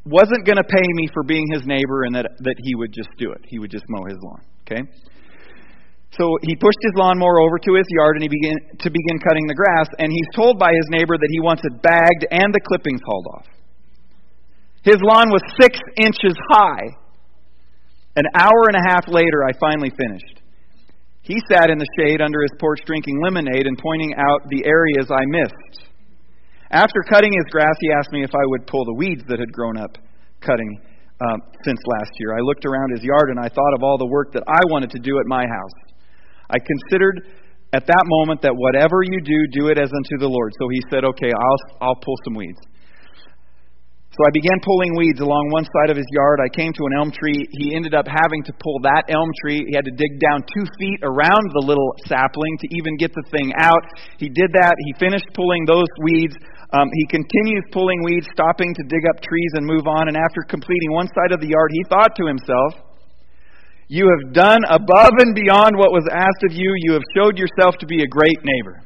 [0.05, 3.09] wasn't going to pay me for being his neighbor and that, that he would just
[3.17, 3.41] do it.
[3.47, 4.41] He would just mow his lawn.
[4.65, 4.81] Okay?
[6.17, 9.45] So he pushed his lawnmower over to his yard and he began to begin cutting
[9.47, 12.59] the grass, and he's told by his neighbor that he wants it bagged and the
[12.65, 13.45] clippings hauled off.
[14.83, 16.87] His lawn was six inches high.
[18.15, 20.38] An hour and a half later, I finally finished.
[21.29, 25.13] He sat in the shade under his porch drinking lemonade and pointing out the areas
[25.13, 25.85] I missed.
[26.73, 29.53] After cutting his grass, he asked me if I would pull the weeds that had
[29.53, 29.93] grown up
[30.41, 30.81] cutting
[31.21, 32.33] um, since last year.
[32.33, 34.89] I looked around his yard and I thought of all the work that I wanted
[34.89, 35.77] to do at my house.
[36.49, 37.21] I considered
[37.73, 40.51] at that moment that whatever you do, do it as unto the Lord.
[40.57, 42.57] So he said, Okay, I'll, I'll pull some weeds.
[44.19, 46.43] So I began pulling weeds along one side of his yard.
[46.43, 47.39] I came to an elm tree.
[47.55, 49.63] He ended up having to pull that elm tree.
[49.63, 53.23] He had to dig down two feet around the little sapling to even get the
[53.31, 53.79] thing out.
[54.19, 54.75] He did that.
[54.75, 56.35] He finished pulling those weeds.
[56.75, 60.11] Um, he continues pulling weeds, stopping to dig up trees and move on.
[60.11, 62.91] And after completing one side of the yard, he thought to himself,
[63.87, 66.67] You have done above and beyond what was asked of you.
[66.83, 68.83] You have showed yourself to be a great neighbor.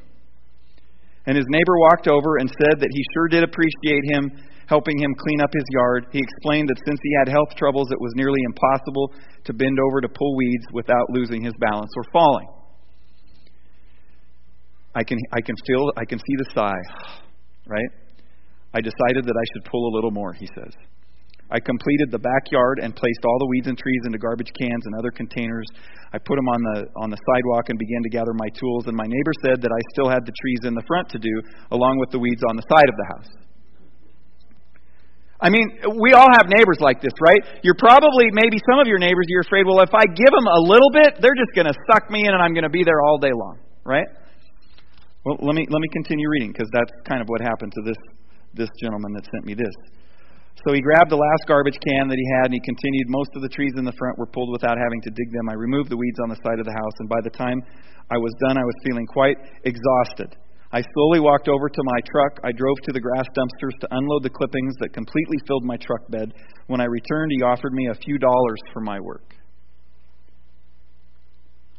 [1.26, 4.30] And his neighbor walked over and said that he sure did appreciate him
[4.74, 6.08] helping him clean up his yard.
[6.10, 9.14] He explained that since he had health troubles, it was nearly impossible
[9.46, 12.48] to bend over to pull weeds without losing his balance or falling.
[14.96, 16.84] I can, I can feel, I can see the sigh
[17.68, 17.92] right?
[18.74, 20.74] I decided that I should pull a little more, he says.
[21.52, 24.96] I completed the backyard and placed all the weeds and trees into garbage cans and
[24.98, 25.68] other containers.
[26.12, 28.90] I put them on the on the sidewalk and began to gather my tools.
[28.90, 31.36] And my neighbor said that I still had the trees in the front to do,
[31.70, 33.43] along with the weeds on the side of the house.
[35.44, 35.68] I mean,
[36.00, 37.60] we all have neighbors like this, right?
[37.68, 40.62] You're probably, maybe some of your neighbors, you're afraid, well, if I give them a
[40.64, 43.04] little bit, they're just going to suck me in and I'm going to be there
[43.04, 44.08] all day long, right?
[45.28, 47.96] Well, let me let me continue reading because that's kind of what happened to this
[48.54, 49.72] this gentleman that sent me this.
[50.68, 53.08] So he grabbed the last garbage can that he had and he continued.
[53.08, 55.48] Most of the trees in the front were pulled without having to dig them.
[55.50, 57.60] I removed the weeds on the side of the house, and by the time
[58.12, 60.36] I was done, I was feeling quite exhausted.
[60.74, 62.40] I slowly walked over to my truck.
[62.44, 66.02] I drove to the grass dumpsters to unload the clippings that completely filled my truck
[66.10, 66.34] bed.
[66.66, 69.36] When I returned, he offered me a few dollars for my work.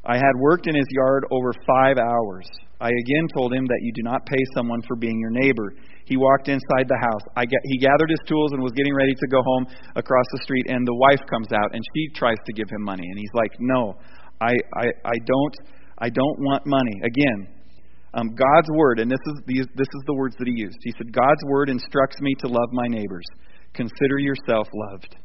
[0.07, 2.46] I had worked in his yard over five hours.
[2.78, 5.74] I again told him that you do not pay someone for being your neighbor.
[6.04, 7.22] He walked inside the house.
[7.35, 10.42] I get, he gathered his tools and was getting ready to go home across the
[10.44, 13.33] street, and the wife comes out and she tries to give him money, and he's
[13.35, 13.96] like, "No,
[14.40, 15.57] I, I, I don't,
[15.98, 17.48] I don't want money." Again,
[18.14, 20.79] um, God's word, and this is the, this is the words that he used.
[20.83, 23.27] He said, "God's word instructs me to love my neighbors.
[23.74, 25.16] Consider yourself loved."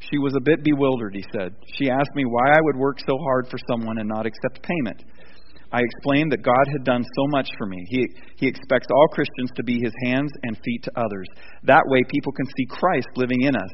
[0.00, 1.54] She was a bit bewildered, he said.
[1.76, 5.04] She asked me why I would work so hard for someone and not accept payment.
[5.72, 7.84] I explained that God had done so much for me.
[7.88, 11.28] He, he expects all Christians to be his hands and feet to others.
[11.64, 13.70] That way, people can see Christ living in us.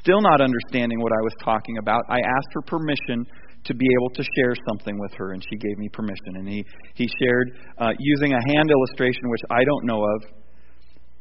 [0.00, 3.26] Still not understanding what I was talking about, I asked for permission
[3.64, 6.36] to be able to share something with her, and she gave me permission.
[6.36, 10.22] And he, he shared, uh, using a hand illustration, which I don't know of,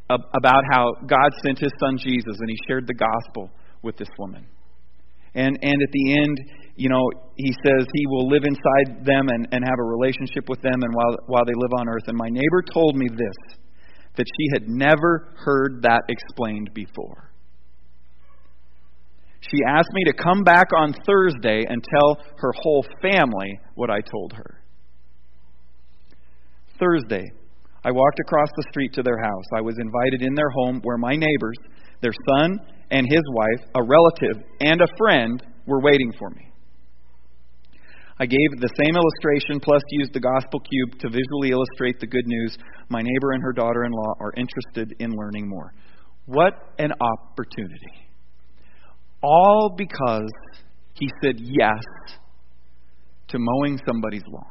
[0.10, 3.50] about how God sent his son Jesus, and he shared the gospel
[3.84, 4.48] with this woman.
[5.36, 6.38] And, and at the end,
[6.76, 7.04] you know,
[7.36, 10.94] he says he will live inside them and, and have a relationship with them and
[10.94, 12.08] while, while they live on earth.
[12.08, 13.58] And my neighbor told me this
[14.16, 17.27] that she had never heard that explained before.
[19.42, 24.02] She asked me to come back on Thursday and tell her whole family what I
[24.02, 24.62] told her.
[26.80, 27.24] Thursday,
[27.84, 29.46] I walked across the street to their house.
[29.56, 31.58] I was invited in their home where my neighbors,
[32.02, 32.60] their son
[32.92, 36.52] and his wife, a relative, and a friend were waiting for me.
[38.20, 42.26] I gave the same illustration plus used the gospel cube to visually illustrate the good
[42.26, 42.58] news.
[42.90, 45.72] My neighbor and her daughter in law are interested in learning more.
[46.26, 48.07] What an opportunity.
[49.22, 50.32] All because
[50.94, 51.84] he said yes
[53.30, 54.46] to mowing somebody's lawn.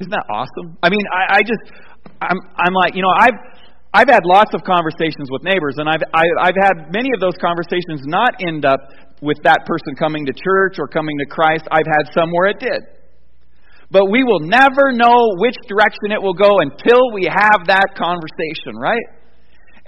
[0.00, 0.78] Isn't that awesome?
[0.82, 1.64] I mean, I, I just,
[2.22, 3.34] I'm, I'm like, you know, I've,
[3.92, 7.10] I've had lots of conversations with neighbors, and I've, I, have i have had many
[7.14, 8.78] of those conversations not end up
[9.20, 11.66] with that person coming to church or coming to Christ.
[11.72, 12.82] I've had some where it did.
[13.90, 18.76] But we will never know which direction it will go until we have that conversation,
[18.78, 19.02] right?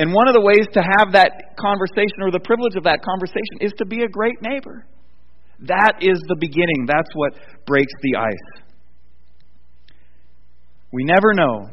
[0.00, 3.60] And one of the ways to have that conversation or the privilege of that conversation
[3.60, 4.86] is to be a great neighbor.
[5.68, 6.88] That is the beginning.
[6.88, 7.34] That's what
[7.66, 8.62] breaks the ice.
[10.90, 11.68] We never know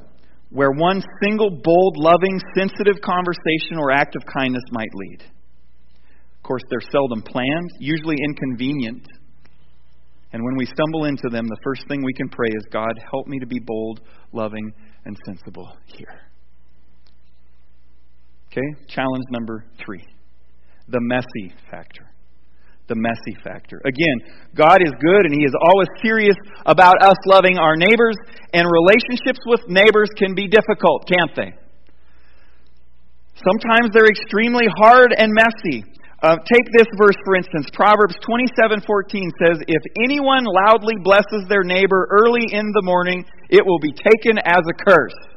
[0.49, 6.63] where one single, bold, loving, sensitive conversation or act of kindness might lead Of course,
[6.69, 9.07] they're seldom planned, usually inconvenient,
[10.33, 13.27] And when we stumble into them, the first thing we can pray is, God, help
[13.27, 14.01] me to be bold,
[14.33, 14.73] loving,
[15.05, 16.26] and sensible here.
[18.57, 18.85] Okay?
[18.87, 20.03] Challenge number three
[20.89, 22.07] the messy factor.
[22.87, 23.81] The messy factor.
[23.83, 28.15] Again, God is good and He is always serious about us loving our neighbors,
[28.53, 31.51] and relationships with neighbors can be difficult, can't they?
[33.35, 35.83] Sometimes they're extremely hard and messy.
[36.23, 37.67] Uh, take this verse for instance.
[37.73, 43.79] Proverbs 27:14 says, "If anyone loudly blesses their neighbor early in the morning, it will
[43.79, 45.36] be taken as a curse."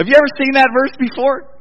[0.00, 1.60] Have you ever seen that verse before?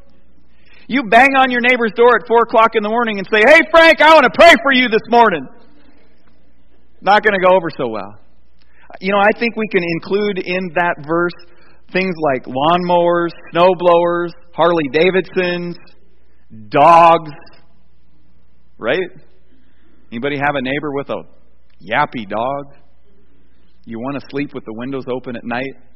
[0.88, 3.60] You bang on your neighbor's door at 4 o'clock in the morning and say, Hey,
[3.70, 5.46] Frank, I want to pray for you this morning.
[7.02, 8.18] Not going to go over so well.
[9.02, 11.36] You know, I think we can include in that verse
[11.92, 15.76] things like lawnmowers, snowblowers, Harley Davidsons,
[16.70, 17.32] dogs.
[18.78, 19.20] Right?
[20.14, 21.24] Anybody have a neighbor with a
[21.84, 22.74] yappy dog?
[23.84, 25.89] You want to sleep with the windows open at night?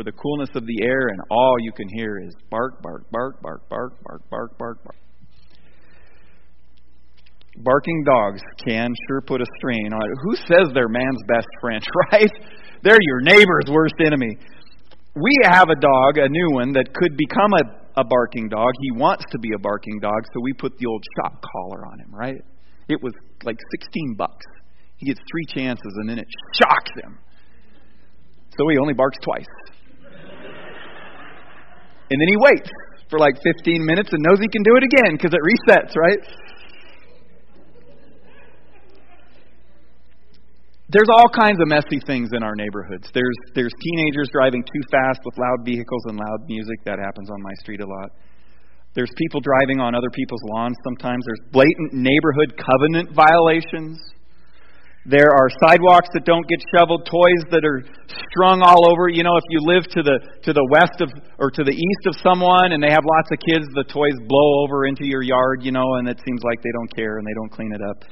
[0.00, 3.42] For the coolness of the air, and all you can hear is bark, bark, bark,
[3.42, 4.96] bark, bark, bark, bark, bark, bark.
[7.58, 10.16] Barking dogs can sure put a strain on it.
[10.22, 12.32] Who says they're man's best friend, right?
[12.82, 14.38] They're your neighbor's worst enemy.
[15.14, 18.70] We have a dog, a new one, that could become a, a barking dog.
[18.80, 22.00] He wants to be a barking dog, so we put the old shock collar on
[22.00, 22.40] him, right?
[22.88, 23.12] It was
[23.44, 24.46] like 16 bucks.
[24.96, 27.18] He gets three chances, and then it shocks him.
[28.58, 29.46] So he only barks twice.
[32.10, 32.70] And then he waits
[33.08, 36.22] for like 15 minutes and knows he can do it again because it resets, right?
[40.90, 43.06] There's all kinds of messy things in our neighborhoods.
[43.14, 46.82] There's there's teenagers driving too fast with loud vehicles and loud music.
[46.84, 48.10] That happens on my street a lot.
[48.94, 51.22] There's people driving on other people's lawns sometimes.
[51.26, 54.02] There's blatant neighborhood covenant violations.
[55.10, 57.82] There are sidewalks that don't get shoveled, toys that are
[58.30, 59.10] strung all over.
[59.10, 61.10] You know, if you live to the to the west of
[61.42, 64.62] or to the east of someone and they have lots of kids, the toys blow
[64.62, 67.34] over into your yard, you know, and it seems like they don't care and they
[67.34, 68.06] don't clean it up.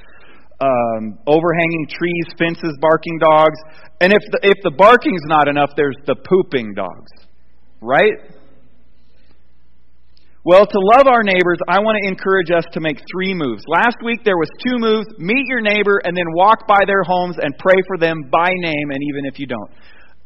[0.58, 3.58] Um, overhanging trees, fences, barking dogs,
[4.02, 7.30] and if the, if the barking's not enough, there's the pooping dogs,
[7.80, 8.37] right?
[10.44, 13.62] Well, to love our neighbors, I want to encourage us to make three moves.
[13.66, 17.36] Last week there was two moves: meet your neighbor and then walk by their homes
[17.42, 19.70] and pray for them by name, and even if you don't,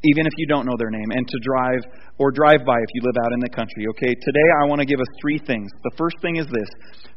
[0.05, 1.81] even if you don't know their name, and to drive
[2.19, 3.89] or drive by if you live out in the country.
[3.97, 5.73] Okay, today I want to give us three things.
[5.83, 6.69] The first thing is this: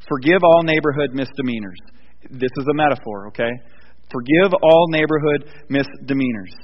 [0.08, 1.80] forgive all neighborhood misdemeanors.
[2.32, 3.52] This is a metaphor, okay?
[4.10, 6.56] Forgive all neighborhood misdemeanors.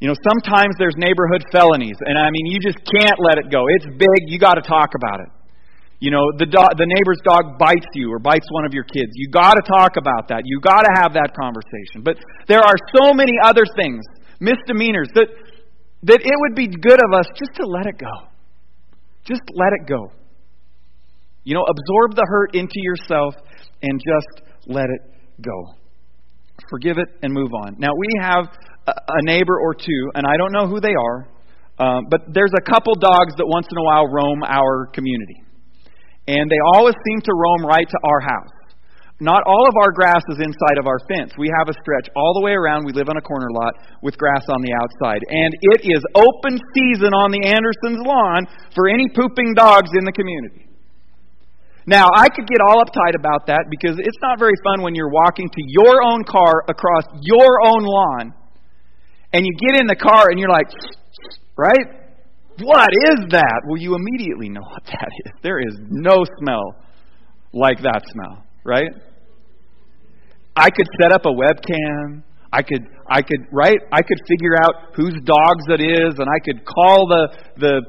[0.00, 3.68] You know, sometimes there's neighborhood felonies, and I mean, you just can't let it go.
[3.68, 4.32] It's big.
[4.32, 5.28] You got to talk about it.
[6.00, 9.12] You know, the do- the neighbor's dog bites you or bites one of your kids.
[9.12, 10.42] You got to talk about that.
[10.46, 12.00] You got to have that conversation.
[12.00, 12.16] But
[12.48, 14.00] there are so many other things,
[14.40, 15.28] misdemeanors that
[16.04, 18.32] that it would be good of us just to let it go.
[19.24, 20.12] Just let it go.
[21.44, 23.34] You know, absorb the hurt into yourself
[23.82, 25.02] and just let it
[25.44, 25.74] go.
[26.70, 27.76] Forgive it and move on.
[27.78, 28.48] Now, we have
[28.90, 31.28] a neighbor or two, and I don't know who they are,
[31.80, 35.42] um, but there's a couple dogs that once in a while roam our community.
[36.28, 38.54] And they always seem to roam right to our house.
[39.20, 41.36] Not all of our grass is inside of our fence.
[41.36, 42.88] We have a stretch all the way around.
[42.88, 45.20] We live on a corner lot with grass on the outside.
[45.28, 50.12] And it is open season on the Andersons' lawn for any pooping dogs in the
[50.12, 50.68] community.
[51.84, 55.12] Now, I could get all uptight about that because it's not very fun when you're
[55.12, 58.32] walking to your own car across your own lawn
[59.32, 60.68] and you get in the car and you're like,
[61.56, 61.86] right?
[62.62, 63.62] What is that?
[63.66, 65.32] Well, you immediately know what that is.
[65.42, 66.76] There is no smell
[67.52, 68.90] like that smell, right?
[70.56, 72.22] I could set up a webcam.
[72.52, 73.78] I could, I could, right?
[73.92, 77.80] I could figure out whose dogs it is, and I could call the the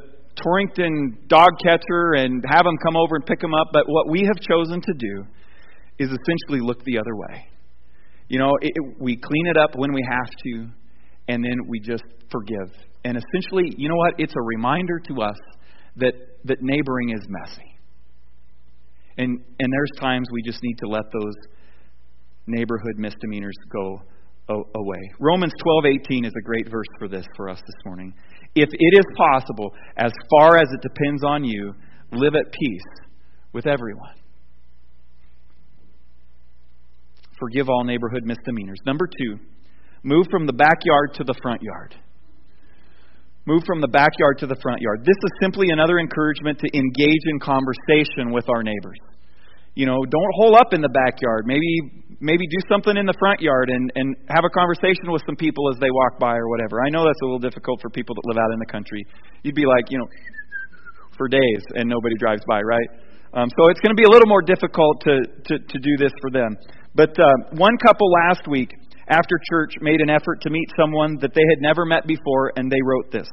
[0.41, 3.67] Torrington dog catcher and have them come over and pick them up.
[3.73, 5.25] But what we have chosen to do
[5.99, 7.47] is essentially look the other way.
[8.27, 10.67] You know, it, we clean it up when we have to
[11.27, 12.71] and then we just forgive.
[13.03, 14.15] And essentially, you know what?
[14.17, 15.37] It's a reminder to us
[15.97, 16.13] that,
[16.45, 17.77] that neighboring is messy.
[19.17, 21.35] And, and there's times we just need to let those
[22.47, 24.01] neighborhood misdemeanors go
[24.49, 25.11] away.
[25.19, 28.13] Romans 12:18 is a great verse for this for us this morning.
[28.55, 31.73] If it is possible, as far as it depends on you,
[32.11, 33.07] live at peace
[33.53, 34.15] with everyone.
[37.39, 38.79] Forgive all neighborhood misdemeanors.
[38.85, 39.39] Number 2,
[40.03, 41.95] Move from the backyard to the front yard.
[43.45, 45.01] Move from the backyard to the front yard.
[45.01, 48.97] This is simply another encouragement to engage in conversation with our neighbors.
[49.73, 51.47] You know, don't hole up in the backyard.
[51.47, 55.35] Maybe maybe do something in the front yard and and have a conversation with some
[55.35, 56.81] people as they walk by or whatever.
[56.85, 59.05] I know that's a little difficult for people that live out in the country.
[59.43, 60.07] You'd be like, you know,
[61.17, 62.89] for days and nobody drives by, right?
[63.33, 66.11] Um, so it's going to be a little more difficult to, to, to do this
[66.19, 66.57] for them.
[66.93, 68.75] But uh, one couple last week
[69.11, 72.71] after church made an effort to meet someone that they had never met before, and
[72.71, 73.27] they wrote this.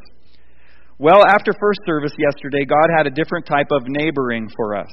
[0.98, 4.90] Well, after first service yesterday, God had a different type of neighboring for us.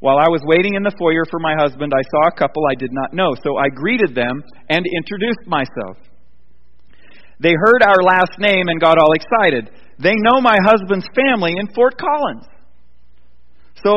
[0.00, 2.74] While I was waiting in the foyer for my husband, I saw a couple I
[2.74, 5.96] did not know, so I greeted them and introduced myself.
[7.40, 9.70] They heard our last name and got all excited.
[9.98, 12.46] They know my husband's family in Fort Collins.
[13.82, 13.94] So,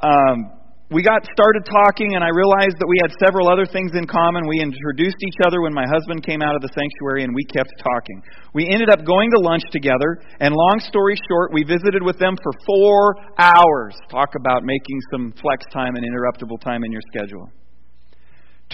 [0.00, 0.59] um,
[0.90, 4.42] we got started talking, and I realized that we had several other things in common.
[4.42, 7.70] We introduced each other when my husband came out of the sanctuary, and we kept
[7.78, 8.18] talking.
[8.58, 12.34] We ended up going to lunch together, and long story short, we visited with them
[12.42, 13.94] for four hours.
[14.10, 17.46] Talk about making some flex time and interruptible time in your schedule.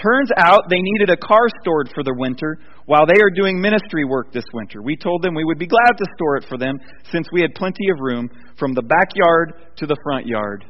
[0.01, 4.05] Turns out they needed a car stored for the winter while they are doing ministry
[4.05, 4.81] work this winter.
[4.81, 6.77] We told them we would be glad to store it for them
[7.11, 10.65] since we had plenty of room from the backyard to the front yard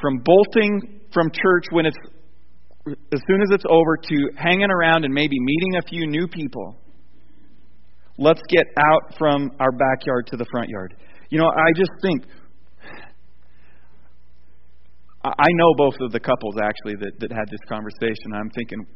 [0.00, 1.96] from bolting from church when it's
[2.86, 6.76] as soon as it's over to hanging around and maybe meeting a few new people.
[8.18, 10.94] Let's get out from our backyard to the front yard.
[11.30, 12.22] You know, I just think
[15.24, 18.32] I know both of the couples actually that, that had this conversation.
[18.32, 18.86] I'm thinking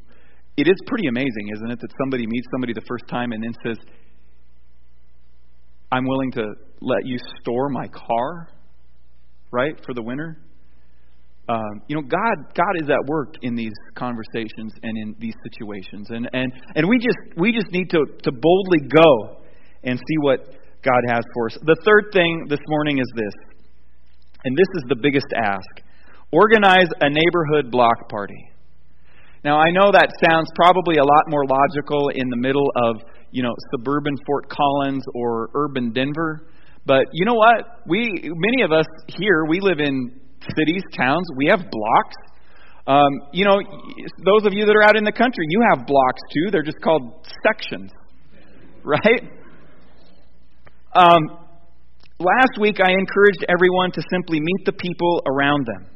[0.57, 3.55] it is pretty amazing, isn't it, that somebody meets somebody the first time and then
[3.66, 3.78] says,
[5.90, 6.44] I'm willing to
[6.80, 8.48] let you store my car,
[9.51, 10.38] right, for the winter?
[11.51, 16.07] Um, you know, God, God is at work in these conversations and in these situations,
[16.11, 19.42] and and and we just we just need to to boldly go
[19.82, 20.46] and see what
[20.82, 21.59] God has for us.
[21.62, 23.32] The third thing this morning is this,
[24.44, 25.82] and this is the biggest ask:
[26.30, 28.53] organize a neighborhood block party.
[29.42, 33.42] Now, I know that sounds probably a lot more logical in the middle of you
[33.42, 36.46] know suburban Fort Collins or urban Denver,
[36.86, 37.80] but you know what?
[37.88, 40.20] We many of us here we live in
[40.57, 41.26] cities, towns.
[41.36, 42.16] We have blocks.
[42.86, 43.61] Um, you know,
[44.24, 46.51] those of you that are out in the country, you have blocks too.
[46.51, 47.91] They're just called sections,
[48.82, 49.22] right?
[50.95, 51.22] Um,
[52.18, 55.86] last week, I encouraged everyone to simply meet the people around them.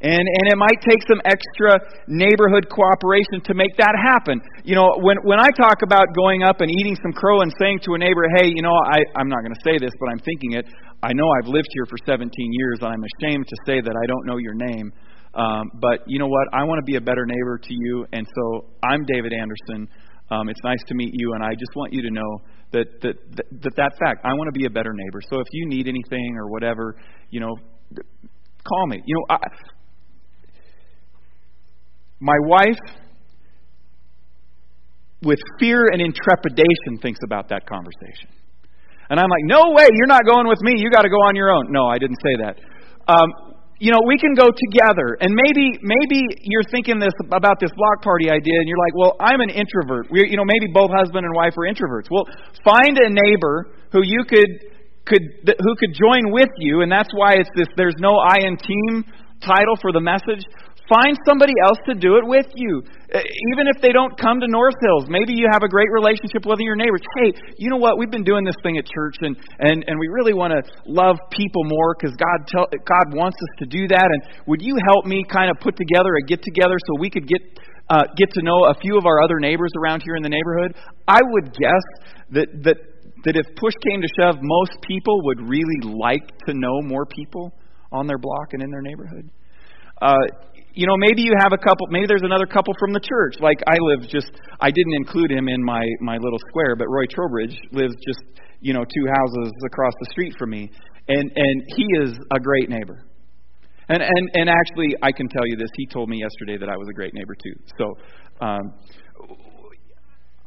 [0.00, 4.40] And, and it might take some extra neighborhood cooperation to make that happen.
[4.62, 7.80] You know, when, when I talk about going up and eating some crow and saying
[7.88, 10.20] to a neighbor, hey, you know, I, I'm not going to say this, but I'm
[10.20, 10.66] thinking it.
[11.02, 14.06] I know I've lived here for 17 years, and I'm ashamed to say that I
[14.06, 14.92] don't know your name.
[15.34, 16.48] Um, but you know what?
[16.52, 19.88] I want to be a better neighbor to you, and so I'm David Anderson.
[20.30, 22.40] Um, it's nice to meet you, and I just want you to know
[22.72, 24.24] that that, that that that fact.
[24.24, 25.20] I want to be a better neighbor.
[25.30, 26.96] So if you need anything or whatever,
[27.30, 27.54] you know,
[28.66, 29.02] call me.
[29.04, 29.38] You know, I,
[32.20, 32.78] my wife,
[35.22, 38.30] with fear and intrepidation, thinks about that conversation.
[39.08, 40.74] And I'm like, no way, you're not going with me.
[40.76, 41.70] You got to go on your own.
[41.70, 42.58] No, I didn't say that.
[43.06, 45.16] Um, you know, we can go together.
[45.20, 49.14] And maybe maybe you're thinking this about this block party idea, and you're like, well,
[49.20, 50.08] I'm an introvert.
[50.10, 52.08] We're, you know, maybe both husband and wife are introverts.
[52.10, 52.24] Well,
[52.64, 54.72] find a neighbor who you could
[55.06, 57.68] could who could join with you, and that's why it's this.
[57.76, 59.04] There's no I in team
[59.44, 60.42] title for the message.
[60.88, 62.82] Find somebody else to do it with you.
[63.10, 66.46] Uh, even if they don't come to North Hills, maybe you have a great relationship
[66.46, 67.02] with your neighbors.
[67.18, 67.98] Hey, you know what?
[67.98, 71.18] We've been doing this thing at church, and and and we really want to love
[71.30, 74.06] people more because God God wants us to do that.
[74.06, 77.26] And would you help me kind of put together a get together so we could
[77.26, 77.42] get
[77.90, 80.74] uh, get to know a few of our other neighbors around here in the neighborhood?
[81.08, 81.86] I would guess
[82.30, 82.76] that that
[83.24, 87.52] that if push came to shove, most people would really like to know more people
[87.90, 89.30] on their block and in their neighborhood.
[90.00, 90.14] Uh,
[90.76, 93.40] you know, maybe you have a couple, maybe there's another couple from the church.
[93.40, 97.06] Like I live just, I didn't include him in my, my little square, but Roy
[97.08, 98.20] Trowbridge lives just,
[98.60, 100.70] you know, two houses across the street from me.
[101.08, 103.06] And, and he is a great neighbor.
[103.88, 105.70] And, and, and actually, I can tell you this.
[105.76, 107.54] He told me yesterday that I was a great neighbor too.
[107.78, 108.74] So, um,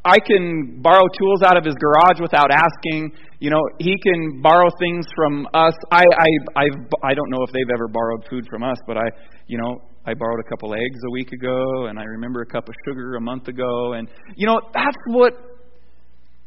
[0.05, 3.11] I can borrow tools out of his garage without asking.
[3.39, 5.73] You know, he can borrow things from us.
[5.91, 9.09] I I I've, I don't know if they've ever borrowed food from us, but I,
[9.47, 9.75] you know,
[10.09, 13.15] I borrowed a couple eggs a week ago, and I remember a cup of sugar
[13.15, 15.33] a month ago, and you know that's what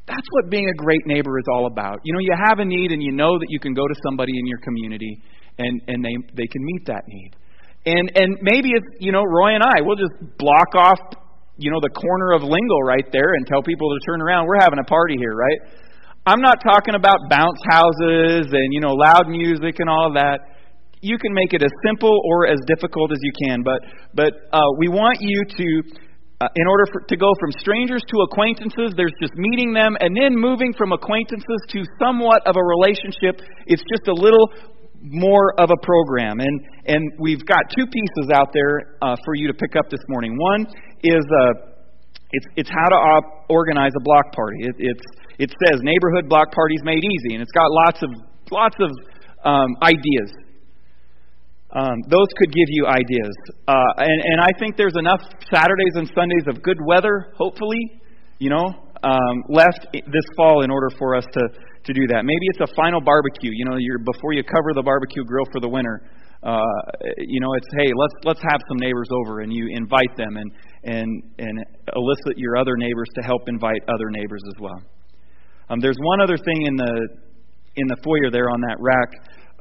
[0.06, 2.00] that's what being a great neighbor is all about.
[2.02, 4.32] You know, you have a need, and you know that you can go to somebody
[4.36, 5.22] in your community,
[5.58, 7.30] and and they they can meet that need.
[7.86, 10.98] And and maybe it's you know Roy and I we'll just block off
[11.56, 14.46] you know the corner of Lingle right there and tell people to turn around.
[14.46, 15.58] We're having a party here, right?
[16.26, 20.51] I'm not talking about bounce houses and you know loud music and all that
[21.02, 23.80] you can make it as simple or as difficult as you can, but
[24.14, 25.98] but uh, we want you to.
[26.40, 30.10] Uh, in order for, to go from strangers to acquaintances, there's just meeting them, and
[30.10, 33.38] then moving from acquaintances to somewhat of a relationship.
[33.70, 34.50] It's just a little
[35.02, 39.46] more of a program, and and we've got two pieces out there uh, for you
[39.46, 40.36] to pick up this morning.
[40.36, 40.66] One
[41.02, 41.70] is uh,
[42.30, 44.66] it's it's how to op- organize a block party.
[44.66, 45.06] It, it's
[45.38, 48.10] it says neighborhood block parties made easy, and it's got lots of
[48.50, 48.90] lots of
[49.44, 50.30] um, ideas.
[51.72, 53.34] Um, those could give you ideas,
[53.66, 57.80] uh, and and I think there's enough Saturdays and Sundays of good weather, hopefully,
[58.38, 61.42] you know, um, left this fall in order for us to
[61.84, 62.24] to do that.
[62.24, 63.50] Maybe it's a final barbecue.
[63.52, 66.02] You know, you're before you cover the barbecue grill for the winter.
[66.42, 66.60] Uh,
[67.18, 70.52] you know, it's hey, let's let's have some neighbors over, and you invite them, and
[70.84, 71.64] and and
[71.96, 74.82] elicit your other neighbors to help invite other neighbors as well.
[75.70, 77.08] Um, there's one other thing in the
[77.76, 79.08] in the foyer there on that rack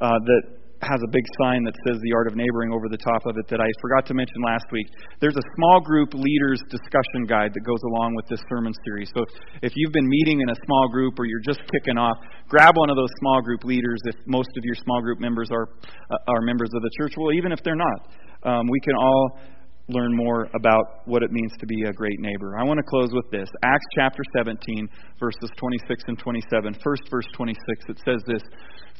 [0.01, 3.25] uh, that has a big sign that says the art of neighboring over the top
[3.25, 4.87] of it that I forgot to mention last week.
[5.21, 9.11] There's a small group leaders discussion guide that goes along with this sermon series.
[9.13, 9.25] So
[9.61, 12.17] if you've been meeting in a small group or you're just kicking off,
[12.49, 15.69] grab one of those small group leaders if most of your small group members are
[16.09, 17.13] uh, are members of the church.
[17.17, 17.99] Well, even if they're not,
[18.43, 19.39] um, we can all
[19.87, 22.57] learn more about what it means to be a great neighbor.
[22.57, 23.49] I want to close with this.
[23.63, 24.87] Acts chapter 17,
[25.19, 26.77] verses 26 and 27.
[26.83, 27.59] First, verse 26,
[27.89, 28.43] it says this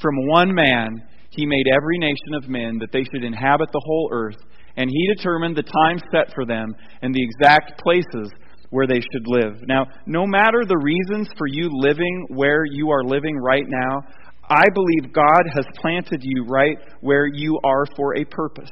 [0.01, 0.89] From one man
[1.29, 4.37] he made every nation of men that they should inhabit the whole earth,
[4.75, 8.31] and he determined the time set for them and the exact places
[8.69, 9.55] where they should live.
[9.67, 14.01] Now, no matter the reasons for you living where you are living right now,
[14.49, 18.69] I believe God has planted you right where you are for a purpose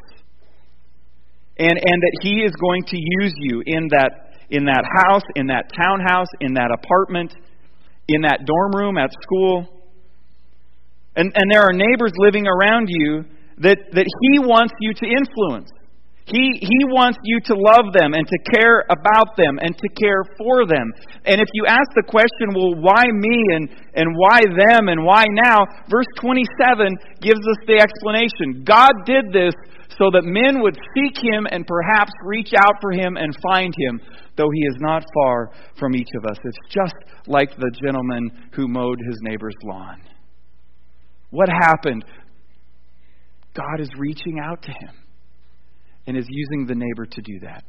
[1.60, 5.48] and, and that He is going to use you in that, in that house, in
[5.48, 7.36] that townhouse, in that apartment,
[8.08, 9.68] in that dorm room, at school.
[11.16, 13.26] And, and there are neighbors living around you
[13.60, 15.70] that, that He wants you to influence.
[16.30, 20.22] He, he wants you to love them and to care about them and to care
[20.38, 20.94] for them.
[21.26, 23.66] And if you ask the question, well, why me and,
[23.98, 25.66] and why them and why now?
[25.90, 28.62] Verse 27 gives us the explanation.
[28.62, 29.58] God did this
[30.00, 34.00] so that men would seek him and perhaps reach out for him and find him,
[34.38, 36.38] though he is not far from each of us.
[36.44, 36.96] It's just
[37.28, 40.02] like the gentleman who mowed his neighbor's lawn.
[41.32, 42.06] What happened?
[43.54, 44.96] God is reaching out to him
[46.08, 47.64] and is using the neighbor to do that.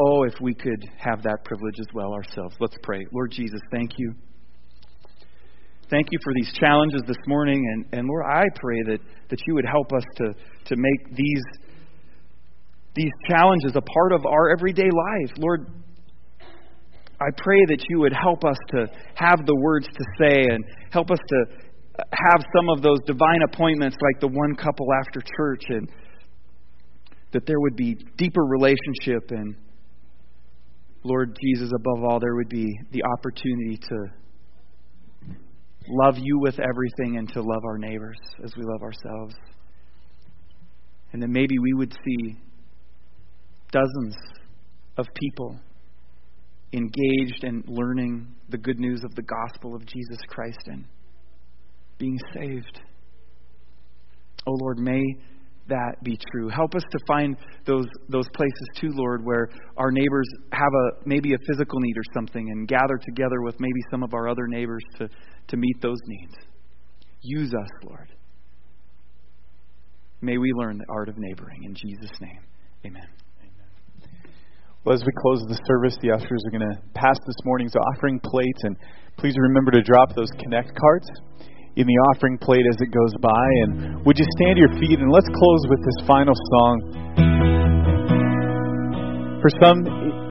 [0.00, 2.56] Oh, if we could have that privilege as well ourselves.
[2.58, 3.06] Let's pray.
[3.12, 4.14] Lord Jesus, thank you.
[5.90, 7.62] Thank you for these challenges this morning.
[7.72, 10.34] And, and Lord, I pray that, that you would help us to,
[10.66, 11.42] to make these,
[12.94, 15.32] these challenges a part of our everyday life.
[15.38, 15.66] Lord,
[17.20, 21.10] I pray that you would help us to have the words to say and help
[21.10, 21.44] us to
[21.98, 25.88] have some of those divine appointments like the one couple after church and
[27.32, 29.56] that there would be deeper relationship and
[31.06, 34.06] Lord Jesus, above all, there would be the opportunity to
[35.88, 39.34] love you with everything and to love our neighbors as we love ourselves.
[41.12, 42.36] And then maybe we would see
[43.70, 44.16] dozens
[44.96, 45.58] of people
[46.72, 50.84] engaged in learning the good news of the gospel of Jesus Christ and
[51.98, 52.80] being saved.
[54.46, 55.02] Oh Lord, may
[55.68, 56.48] that be true.
[56.48, 61.32] Help us to find those those places too, Lord, where our neighbors have a maybe
[61.32, 64.82] a physical need or something and gather together with maybe some of our other neighbors
[64.98, 65.08] to,
[65.48, 66.34] to meet those needs.
[67.22, 68.08] Use us, Lord.
[70.20, 71.64] May we learn the art of neighboring.
[71.64, 72.40] In Jesus' name.
[72.86, 73.08] Amen.
[74.84, 78.20] Well, as we close the service, the ushers are going to pass this morning's offering
[78.20, 78.76] plate, and
[79.16, 81.08] please remember to drop those connect cards
[81.76, 83.46] in the offering plate as it goes by.
[83.64, 86.74] And would you stand to your feet and let's close with this final song.
[89.40, 89.84] For some,